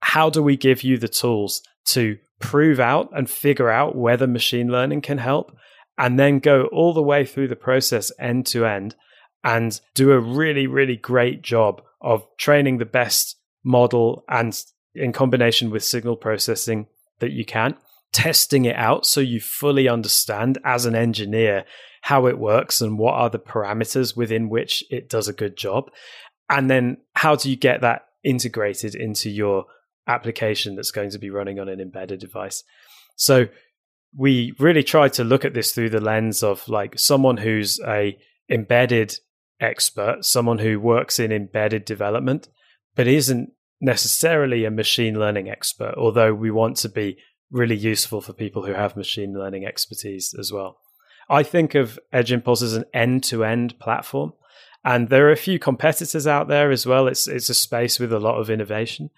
[0.00, 4.68] how do we give you the tools to prove out and figure out whether machine
[4.68, 5.56] learning can help
[5.96, 8.94] and then go all the way through the process end to end
[9.42, 14.62] and do a really, really great job of training the best model and
[14.94, 16.86] in combination with signal processing
[17.18, 17.74] that you can,
[18.12, 21.64] testing it out so you fully understand as an engineer
[22.02, 25.90] how it works and what are the parameters within which it does a good job.
[26.48, 29.66] And then how do you get that integrated into your
[30.08, 32.64] application that's going to be running on an embedded device?
[33.16, 33.46] So
[34.16, 38.18] we really try to look at this through the lens of like someone who's a
[38.50, 39.18] embedded
[39.60, 42.48] expert, someone who works in embedded development,
[42.94, 47.18] but isn't necessarily a machine learning expert, although we want to be
[47.50, 50.78] really useful for people who have machine learning expertise as well.
[51.30, 54.32] I think of Edge Impulse as an end to end platform.
[54.84, 57.08] And there are a few competitors out there as well.
[57.08, 59.10] It's it's a space with a lot of innovation,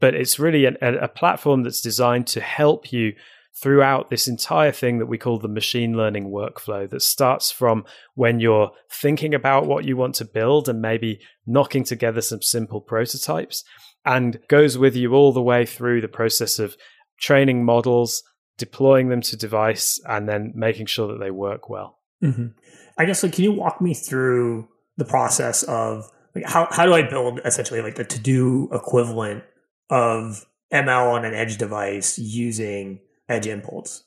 [0.00, 3.14] but it's really a platform that's designed to help you
[3.60, 7.84] throughout this entire thing that we call the machine learning workflow that starts from
[8.14, 12.80] when you're thinking about what you want to build and maybe knocking together some simple
[12.80, 13.64] prototypes
[14.04, 16.76] and goes with you all the way through the process of
[17.18, 18.22] training models,
[18.58, 21.98] deploying them to device, and then making sure that they work well.
[22.22, 22.48] Mm-hmm.
[22.96, 26.94] I guess, like, can you walk me through the process of like, how, how do
[26.94, 29.42] I build essentially like the to do equivalent
[29.90, 34.04] of ML on an edge device using Edge Impulse?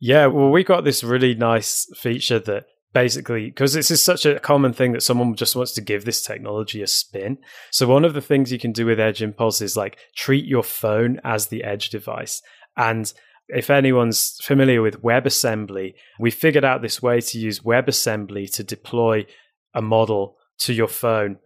[0.00, 4.40] Yeah, well, we got this really nice feature that basically because this is such a
[4.40, 7.38] common thing that someone just wants to give this technology a spin.
[7.70, 10.62] So one of the things you can do with Edge Impulse is like treat your
[10.62, 12.42] phone as the edge device.
[12.76, 13.12] And
[13.48, 19.26] if anyone's familiar with WebAssembly, we figured out this way to use WebAssembly to deploy
[19.74, 21.38] a model to your phone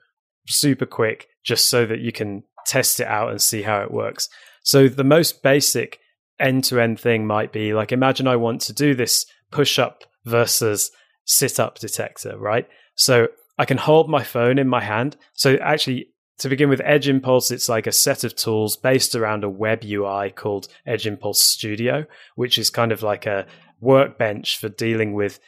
[0.46, 4.28] super quick, just so that you can test it out and see how it works.
[4.62, 5.98] So the most basic
[6.40, 10.04] end to end thing might be like imagine I want to do this push up
[10.24, 10.90] versus
[11.24, 12.68] sit up detector, right?
[12.96, 15.16] So I can hold my phone in my hand.
[15.34, 16.08] So actually,
[16.38, 19.84] to begin with, Edge Impulse, it's like a set of tools based around a web
[19.84, 23.46] UI called Edge Impulse Studio, which is kind of like a
[23.80, 25.38] workbench for dealing with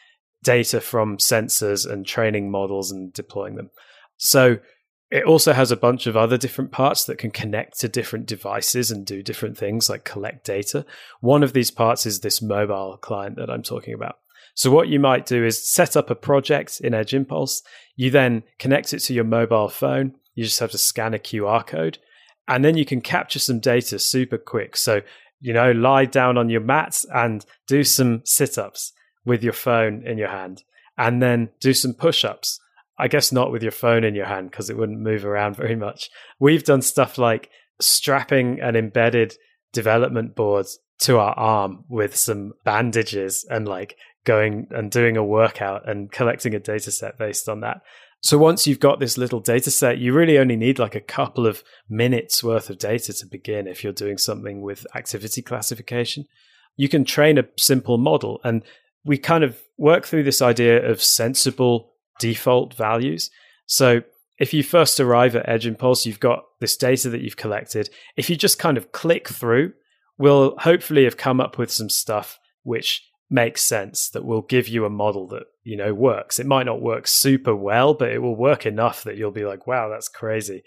[0.44, 3.70] data from sensors and training models and deploying them.
[4.16, 4.58] So
[5.10, 8.90] it also has a bunch of other different parts that can connect to different devices
[8.90, 10.84] and do different things like collect data.
[11.20, 14.16] One of these parts is this mobile client that I'm talking about.
[14.54, 17.62] So what you might do is set up a project in Edge Impulse.
[17.94, 20.16] You then connect it to your mobile phone.
[20.34, 21.98] You just have to scan a QR code
[22.48, 24.76] and then you can capture some data super quick.
[24.76, 25.02] So,
[25.40, 28.92] you know, lie down on your mat and do some sit ups
[29.24, 30.62] with your phone in your hand
[30.96, 32.58] and then do some push ups
[32.98, 35.76] I guess not with your phone in your hand because it wouldn't move around very
[35.76, 36.10] much.
[36.38, 39.34] We've done stuff like strapping an embedded
[39.72, 40.66] development board
[40.98, 46.54] to our arm with some bandages and like going and doing a workout and collecting
[46.54, 47.82] a data set based on that.
[48.22, 51.46] So once you've got this little data set, you really only need like a couple
[51.46, 56.24] of minutes worth of data to begin if you're doing something with activity classification.
[56.76, 58.62] You can train a simple model and
[59.04, 63.30] we kind of work through this idea of sensible default values.
[63.66, 64.02] So
[64.38, 67.90] if you first arrive at Edge Impulse, you've got this data that you've collected.
[68.16, 69.72] If you just kind of click through,
[70.18, 74.84] we'll hopefully have come up with some stuff which makes sense that will give you
[74.84, 76.38] a model that you know works.
[76.38, 79.66] It might not work super well, but it will work enough that you'll be like,
[79.66, 80.62] "Wow, that's crazy."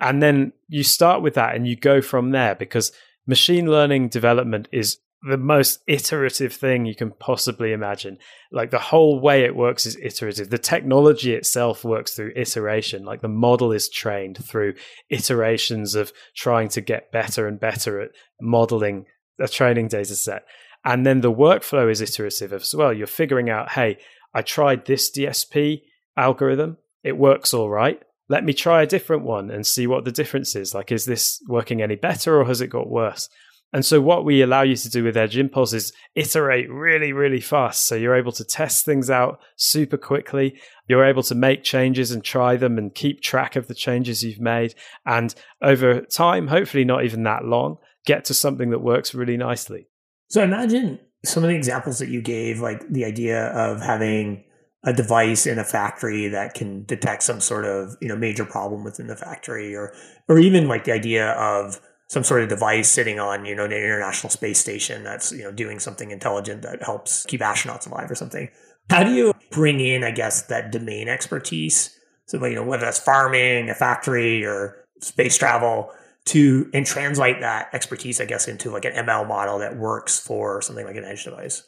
[0.00, 2.92] And then you start with that and you go from there because
[3.26, 8.16] machine learning development is the most iterative thing you can possibly imagine.
[8.50, 10.48] Like the whole way it works is iterative.
[10.48, 13.04] The technology itself works through iteration.
[13.04, 14.74] Like the model is trained through
[15.10, 18.10] iterations of trying to get better and better at
[18.40, 19.06] modeling
[19.38, 20.44] a training data set.
[20.84, 22.92] And then the workflow is iterative as well.
[22.92, 23.98] You're figuring out, hey,
[24.32, 25.82] I tried this DSP
[26.16, 26.78] algorithm.
[27.04, 28.00] It works all right.
[28.30, 30.74] Let me try a different one and see what the difference is.
[30.74, 33.28] Like, is this working any better or has it got worse?
[33.72, 37.40] And so, what we allow you to do with Edge Impulse is iterate really, really
[37.40, 37.86] fast.
[37.86, 40.60] So, you're able to test things out super quickly.
[40.88, 44.40] You're able to make changes and try them and keep track of the changes you've
[44.40, 44.74] made.
[45.06, 49.86] And over time, hopefully not even that long, get to something that works really nicely.
[50.28, 54.44] So, imagine some of the examples that you gave, like the idea of having
[54.82, 58.82] a device in a factory that can detect some sort of you know major problem
[58.82, 59.92] within the factory or
[60.26, 61.80] or even like the idea of
[62.10, 65.52] some sort of device sitting on, you know, an international space station that's, you know,
[65.52, 68.48] doing something intelligent that helps keep astronauts alive or something.
[68.90, 71.96] How do you bring in, I guess, that domain expertise?
[72.26, 75.92] So, you know, whether that's farming, a factory, or space travel,
[76.24, 80.60] to and translate that expertise, I guess, into like an ML model that works for
[80.62, 81.62] something like an edge device.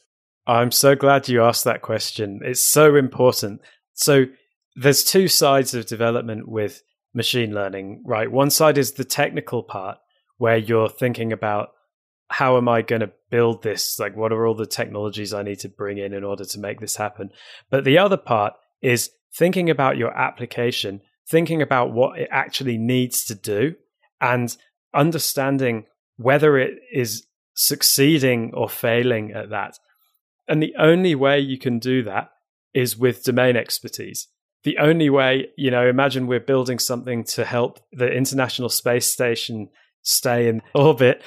[0.48, 2.40] I'm so glad you asked that question.
[2.42, 3.60] It's so important.
[3.94, 4.24] So,
[4.74, 6.82] there's two sides of development with
[7.14, 8.30] machine learning, right?
[8.30, 9.98] One side is the technical part,
[10.38, 11.70] where you're thinking about
[12.30, 13.98] how am I going to build this?
[13.98, 16.80] Like, what are all the technologies I need to bring in in order to make
[16.80, 17.30] this happen?
[17.70, 23.24] But the other part is thinking about your application, thinking about what it actually needs
[23.26, 23.74] to do,
[24.20, 24.56] and
[24.94, 25.84] understanding
[26.16, 29.78] whether it is succeeding or failing at that.
[30.48, 32.30] And the only way you can do that
[32.74, 34.28] is with domain expertise.
[34.64, 39.68] The only way, you know, imagine we're building something to help the International Space Station
[40.02, 41.22] stay in orbit,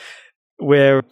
[0.59, 1.03] we're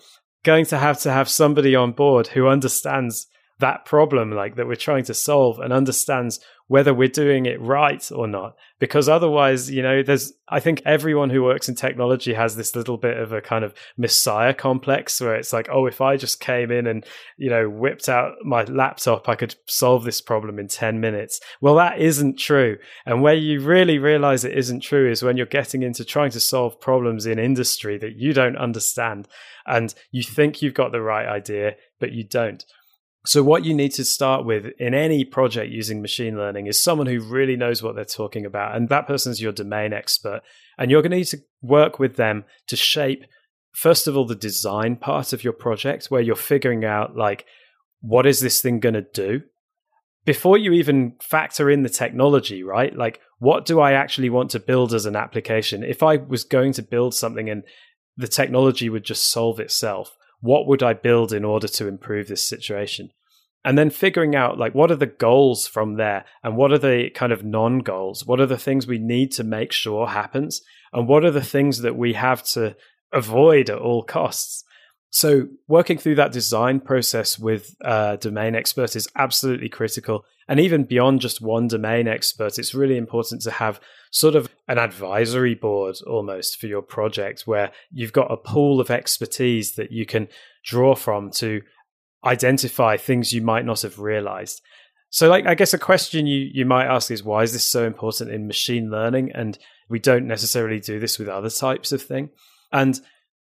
[0.44, 3.28] going to have to have somebody on board who understands
[3.60, 8.12] that problem like that we're trying to solve and understands whether we're doing it right
[8.12, 8.56] or not.
[8.80, 12.98] Because otherwise you know there's i think everyone who works in technology has this little
[12.98, 16.70] bit of a kind of messiah complex where it's like oh if i just came
[16.70, 17.06] in and
[17.38, 21.40] you know whipped out my laptop i could solve this problem in 10 minutes.
[21.62, 22.78] Well that isn't true.
[23.06, 26.40] And where you really realize it isn't true is when you're getting into trying to
[26.40, 29.28] solve problems in industry that you don't understand.
[29.66, 32.66] And you think you've got the right idea but you don't
[33.26, 37.08] so, what you need to start with in any project using machine learning is someone
[37.08, 38.76] who really knows what they're talking about.
[38.76, 40.42] And that person's your domain expert.
[40.78, 43.24] And you're going to need to work with them to shape,
[43.72, 47.46] first of all, the design part of your project, where you're figuring out, like,
[48.02, 49.42] what is this thing going to do?
[50.26, 52.94] Before you even factor in the technology, right?
[52.94, 55.84] Like, what do I actually want to build as an application?
[55.84, 57.64] If I was going to build something and
[58.18, 62.44] the technology would just solve itself, what would I build in order to improve this
[62.44, 63.12] situation?
[63.64, 67.10] And then figuring out like what are the goals from there and what are the
[67.16, 68.26] kind of non goals?
[68.26, 70.62] What are the things we need to make sure happens?
[70.92, 72.76] And what are the things that we have to
[73.14, 74.66] avoid at all costs?
[75.12, 80.26] So, working through that design process with a domain expert is absolutely critical.
[80.50, 83.80] And even beyond just one domain expert, it's really important to have
[84.14, 88.92] sort of an advisory board almost for your project where you've got a pool of
[88.92, 90.28] expertise that you can
[90.64, 91.64] draw from to
[92.24, 94.62] identify things you might not have realized.
[95.10, 97.88] So, like, I guess a question you, you might ask is why is this so
[97.88, 99.32] important in machine learning?
[99.34, 99.58] And
[99.90, 102.30] we don't necessarily do this with other types of thing.
[102.72, 103.00] And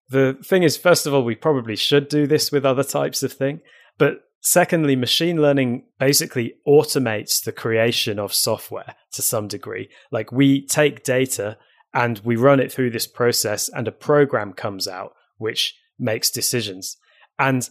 [0.09, 3.32] the thing is, first of all, we probably should do this with other types of
[3.32, 3.61] thing.
[3.97, 9.89] But secondly, machine learning basically automates the creation of software to some degree.
[10.10, 11.58] Like we take data
[11.93, 16.98] and we run it through this process, and a program comes out which makes decisions.
[17.38, 17.70] And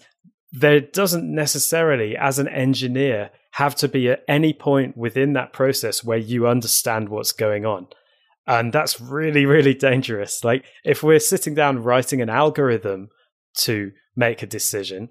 [0.53, 6.05] there doesn't necessarily, as an engineer, have to be at any point within that process
[6.05, 7.89] where you understand what's going on.
[8.47, 10.45] And that's really, really dangerous.
[10.45, 13.09] Like, if we're sitting down writing an algorithm
[13.59, 15.09] to make a decision,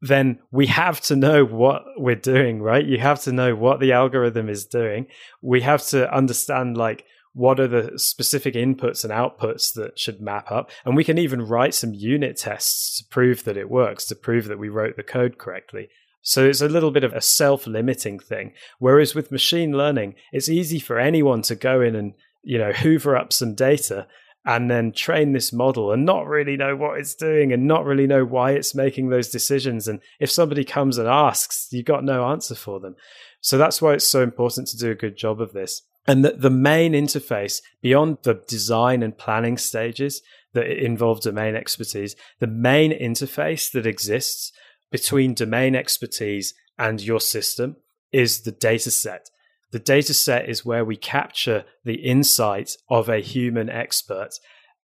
[0.00, 2.84] then we have to know what we're doing, right?
[2.84, 5.06] You have to know what the algorithm is doing.
[5.42, 10.50] We have to understand, like, what are the specific inputs and outputs that should map
[10.50, 10.70] up.
[10.84, 14.46] And we can even write some unit tests to prove that it works, to prove
[14.46, 15.90] that we wrote the code correctly.
[16.22, 18.52] So it's a little bit of a self limiting thing.
[18.78, 23.16] Whereas with machine learning, it's easy for anyone to go in and you know, hoover
[23.16, 24.06] up some data
[24.44, 28.06] and then train this model and not really know what it's doing and not really
[28.06, 29.86] know why it's making those decisions.
[29.86, 32.96] And if somebody comes and asks, you've got no answer for them.
[33.42, 35.82] So that's why it's so important to do a good job of this.
[36.06, 40.22] And the, the main interface beyond the design and planning stages
[40.54, 44.52] that involve domain expertise, the main interface that exists
[44.90, 47.76] between domain expertise and your system
[48.10, 49.30] is the data set.
[49.72, 54.30] The data set is where we capture the insight of a human expert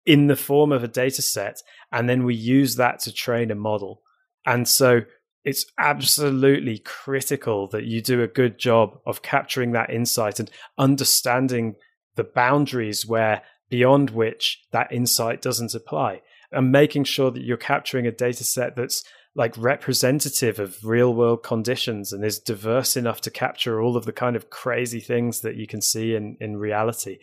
[0.06, 1.60] in the form of a data set,
[1.92, 4.02] and then we use that to train a model.
[4.46, 5.02] And so
[5.44, 11.76] it's absolutely critical that you do a good job of capturing that insight and understanding
[12.16, 16.20] the boundaries where beyond which that insight doesn't apply
[16.52, 19.04] and making sure that you're capturing a data set that's
[19.40, 24.12] like representative of real world conditions and is diverse enough to capture all of the
[24.12, 27.16] kind of crazy things that you can see in, in reality.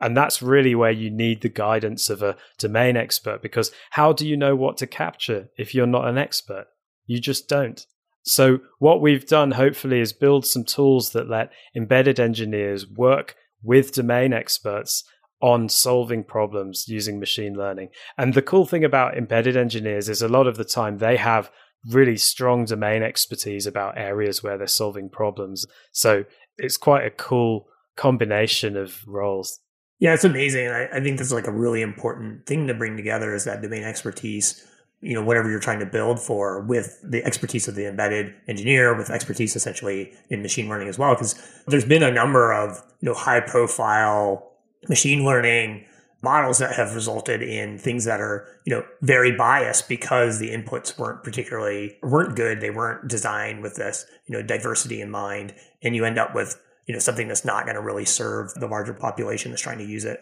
[0.00, 4.26] And that's really where you need the guidance of a domain expert because how do
[4.26, 6.66] you know what to capture if you're not an expert?
[7.06, 7.86] You just don't.
[8.22, 13.92] So, what we've done hopefully is build some tools that let embedded engineers work with
[13.92, 15.04] domain experts
[15.40, 17.88] on solving problems using machine learning.
[18.18, 21.50] And the cool thing about embedded engineers is a lot of the time they have
[21.88, 25.66] really strong domain expertise about areas where they're solving problems.
[25.92, 26.24] So
[26.58, 29.60] it's quite a cool combination of roles.
[29.98, 30.68] Yeah, it's amazing.
[30.68, 33.82] I, I think that's like a really important thing to bring together is that domain
[33.82, 34.66] expertise
[35.02, 38.94] you know whatever you're trying to build for with the expertise of the embedded engineer
[38.94, 43.08] with expertise essentially in machine learning as well because there's been a number of you
[43.08, 44.49] know high profile
[44.88, 45.84] machine learning
[46.22, 50.98] models that have resulted in things that are you know very biased because the inputs
[50.98, 52.60] weren't particularly weren't good.
[52.60, 55.54] They weren't designed with this you know diversity in mind.
[55.82, 58.66] And you end up with you know something that's not going to really serve the
[58.66, 60.20] larger population that's trying to use it.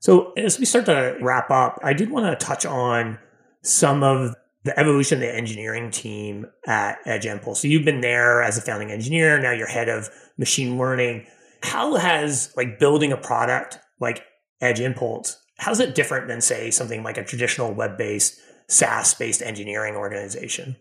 [0.00, 3.18] So as we start to wrap up i did want to touch on
[3.62, 4.34] some of
[4.64, 7.60] the evolution of the engineering team at edge impulse.
[7.60, 9.40] So you've been there as a founding engineer.
[9.40, 11.26] Now you're head of machine learning
[11.62, 14.24] how has like building a product like
[14.60, 18.38] Edge Impulse, how's it different than say something like a traditional web-based
[18.68, 20.76] SaaS-based engineering organization?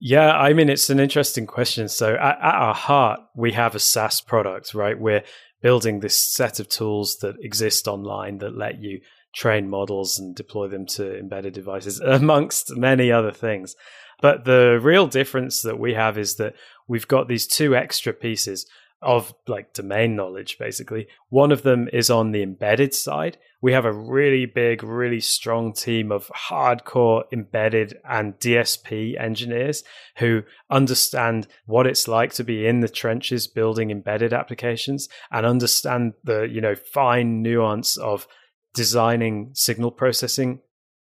[0.00, 1.88] Yeah, I mean it's an interesting question.
[1.88, 4.98] So at, at our heart, we have a SaaS product, right?
[4.98, 5.22] We're
[5.62, 9.00] building this set of tools that exist online that let you
[9.34, 13.74] train models and deploy them to embedded devices, amongst many other things.
[14.20, 16.54] But the real difference that we have is that
[16.86, 18.66] we've got these two extra pieces
[19.02, 21.08] of like domain knowledge basically.
[21.28, 23.36] One of them is on the embedded side.
[23.60, 29.82] We have a really big really strong team of hardcore embedded and dsp engineers
[30.18, 36.14] who understand what it's like to be in the trenches building embedded applications and understand
[36.22, 38.26] the you know fine nuance of
[38.74, 40.60] designing signal processing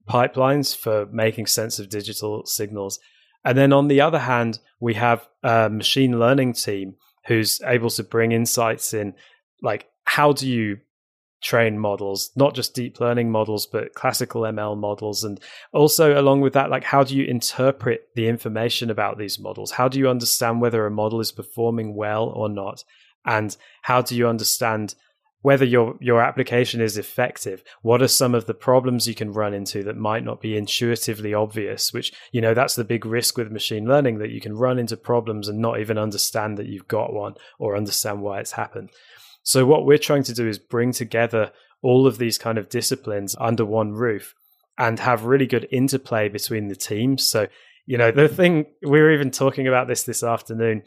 [0.08, 2.98] pipelines for making sense of digital signals.
[3.44, 6.96] And then on the other hand we have a machine learning team
[7.26, 9.14] who's able to bring insights in
[9.62, 10.78] like how do you
[11.42, 12.30] train models?
[12.36, 15.24] Not just deep learning models but classical ml models.
[15.24, 15.40] And
[15.72, 19.72] also along with that like how do you interpret the information about these models?
[19.72, 22.84] How do you understand whether a model is performing well or not?
[23.26, 24.94] And how do you understand
[25.44, 29.52] whether your your application is effective what are some of the problems you can run
[29.52, 33.52] into that might not be intuitively obvious which you know that's the big risk with
[33.52, 37.12] machine learning that you can run into problems and not even understand that you've got
[37.12, 38.90] one or understand why it's happened.
[39.42, 43.36] So what we're trying to do is bring together all of these kind of disciplines
[43.38, 44.34] under one roof
[44.78, 47.24] and have really good interplay between the teams.
[47.24, 47.46] So
[47.86, 50.82] you know the thing we were even talking about this this afternoon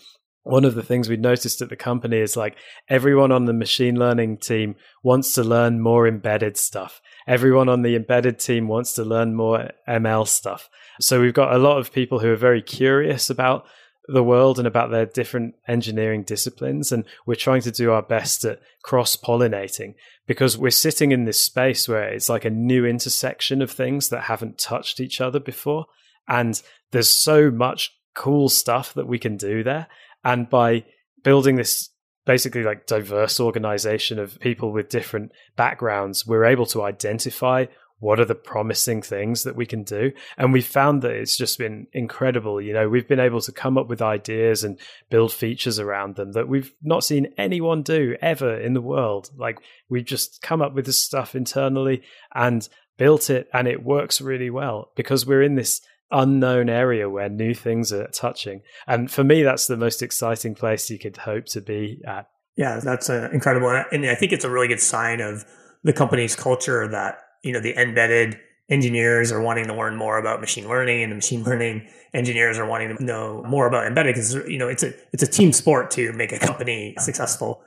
[0.47, 2.57] one of the things we noticed at the company is like
[2.89, 7.01] everyone on the machine learning team wants to learn more embedded stuff.
[7.27, 10.69] Everyone on the embedded team wants to learn more ML stuff.
[11.01, 13.65] So we've got a lot of people who are very curious about
[14.07, 16.91] the world and about their different engineering disciplines.
[16.91, 19.95] And we're trying to do our best at cross pollinating
[20.25, 24.23] because we're sitting in this space where it's like a new intersection of things that
[24.23, 25.87] haven't touched each other before.
[26.27, 29.87] And there's so much cool stuff that we can do there.
[30.27, 30.83] And by
[31.23, 31.89] building this
[32.25, 37.65] basically like diverse organization of people with different backgrounds, we're able to identify
[37.99, 40.11] what are the promising things that we can do.
[40.37, 42.61] And we found that it's just been incredible.
[42.61, 44.77] You know, we've been able to come up with ideas and
[45.09, 49.31] build features around them that we've not seen anyone do ever in the world.
[49.37, 52.03] Like we've just come up with this stuff internally
[52.35, 52.67] and
[52.97, 55.79] built it and it works really well because we're in this
[56.11, 58.61] unknown area where new things are touching.
[58.87, 62.27] And for me, that's the most exciting place you could hope to be at.
[62.55, 63.69] Yeah, that's uh, incredible.
[63.91, 65.45] And I think it's a really good sign of
[65.83, 68.39] the company's culture that, you know, the embedded
[68.69, 72.65] engineers are wanting to learn more about machine learning and the machine learning engineers are
[72.65, 75.91] wanting to know more about embedded because, you know, it's a, it's a team sport
[75.91, 77.61] to make a company successful.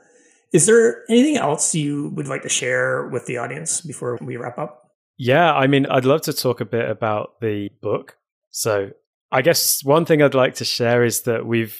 [0.53, 4.57] Is there anything else you would like to share with the audience before we wrap
[4.59, 4.91] up?
[5.17, 8.17] Yeah, I mean, I'd love to talk a bit about the book
[8.51, 8.91] so
[9.31, 11.79] I guess one thing I'd like to share is that we've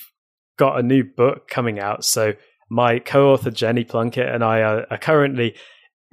[0.57, 2.03] got a new book coming out.
[2.05, 2.33] So
[2.69, 5.55] my co-author Jenny Plunkett and I are, are currently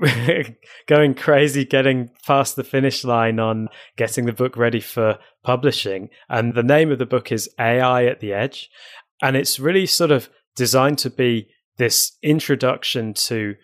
[0.86, 6.08] going crazy getting past the finish line on getting the book ready for publishing.
[6.28, 8.68] And the name of the book is AI at the Edge.
[9.22, 11.48] And it's really sort of designed to be
[11.78, 13.54] this introduction to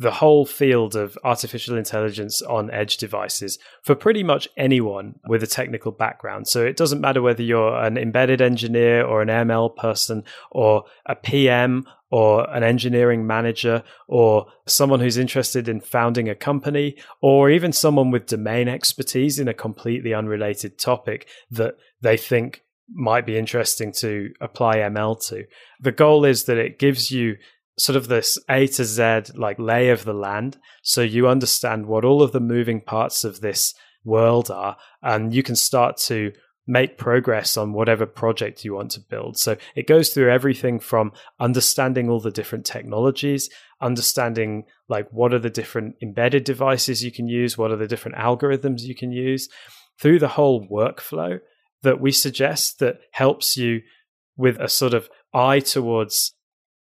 [0.00, 5.46] the whole field of artificial intelligence on edge devices for pretty much anyone with a
[5.46, 6.48] technical background.
[6.48, 11.14] So it doesn't matter whether you're an embedded engineer or an ML person or a
[11.14, 17.70] PM or an engineering manager or someone who's interested in founding a company or even
[17.70, 23.92] someone with domain expertise in a completely unrelated topic that they think might be interesting
[23.92, 25.44] to apply ML to.
[25.78, 27.36] The goal is that it gives you
[27.80, 30.58] sort of this A to Z like lay of the land.
[30.82, 33.74] So you understand what all of the moving parts of this
[34.04, 36.32] world are, and you can start to
[36.66, 39.36] make progress on whatever project you want to build.
[39.38, 43.48] So it goes through everything from understanding all the different technologies,
[43.80, 48.18] understanding like what are the different embedded devices you can use, what are the different
[48.18, 49.48] algorithms you can use,
[50.00, 51.40] through the whole workflow
[51.82, 53.80] that we suggest that helps you
[54.36, 56.34] with a sort of eye towards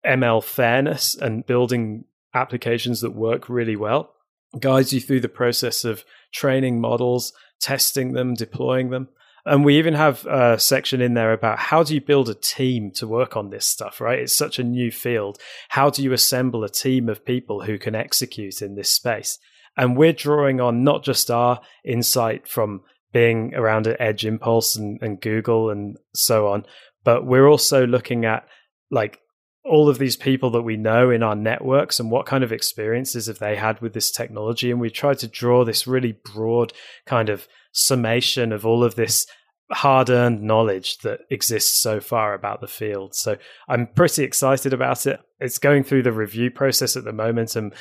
[0.06, 4.14] ML fairness and building applications that work really well.
[4.60, 6.04] Guides you through the process of
[6.34, 9.10] training models, testing them, deploying them.
[9.46, 12.92] And we even have a section in there about how do you build a team
[12.96, 14.20] to work on this stuff, right?
[14.20, 15.38] It's such a new field.
[15.70, 19.38] How do you assemble a team of people who can execute in this space?
[19.78, 22.82] And we're drawing on not just our insight from
[23.14, 26.66] being around at Edge Impulse and, and Google and so on,
[27.04, 28.48] but we're also looking at
[28.90, 29.20] like
[29.66, 33.26] all of these people that we know in our networks and what kind of experiences
[33.26, 34.70] have they had with this technology.
[34.70, 36.72] And we tried to draw this really broad
[37.06, 39.26] kind of summation of all of this
[39.72, 43.16] hard earned knowledge that exists so far about the field.
[43.16, 43.38] So
[43.68, 45.20] I'm pretty excited about it.
[45.40, 47.56] It's going through the review process at the moment.
[47.56, 47.74] And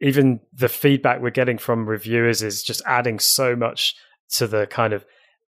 [0.00, 3.96] even the feedback we're getting from reviewers is just adding so much
[4.34, 5.04] to the kind of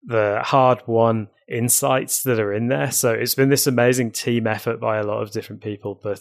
[0.05, 2.90] the hard won insights that are in there.
[2.90, 6.20] So it's been this amazing team effort by a lot of different people, but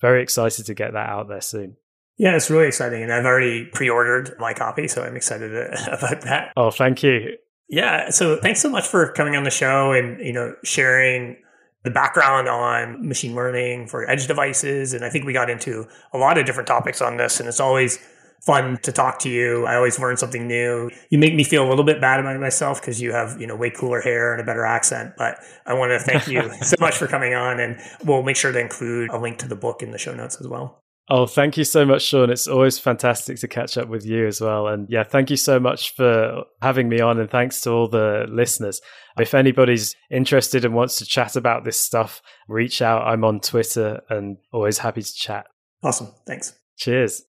[0.00, 1.76] very excited to get that out there soon.
[2.18, 3.02] Yeah, it's really exciting.
[3.02, 5.52] And I've already pre ordered my copy, so I'm excited
[5.86, 6.52] about that.
[6.56, 7.36] Oh, thank you.
[7.68, 8.10] Yeah.
[8.10, 11.36] So thanks so much for coming on the show and, you know, sharing
[11.84, 14.92] the background on machine learning for edge devices.
[14.92, 17.40] And I think we got into a lot of different topics on this.
[17.40, 17.98] And it's always
[18.44, 19.66] fun to talk to you.
[19.66, 20.90] I always learn something new.
[21.10, 23.56] You make me feel a little bit bad about myself because you have, you know,
[23.56, 25.14] way cooler hair and a better accent.
[25.16, 28.52] But I want to thank you so much for coming on and we'll make sure
[28.52, 30.82] to include a link to the book in the show notes as well.
[31.08, 32.30] Oh, thank you so much, Sean.
[32.30, 34.68] It's always fantastic to catch up with you as well.
[34.68, 37.18] And yeah, thank you so much for having me on.
[37.18, 38.80] And thanks to all the listeners.
[39.18, 43.02] If anybody's interested and wants to chat about this stuff, reach out.
[43.02, 45.46] I'm on Twitter and always happy to chat.
[45.82, 46.12] Awesome.
[46.26, 46.54] Thanks.
[46.78, 47.20] Cheers.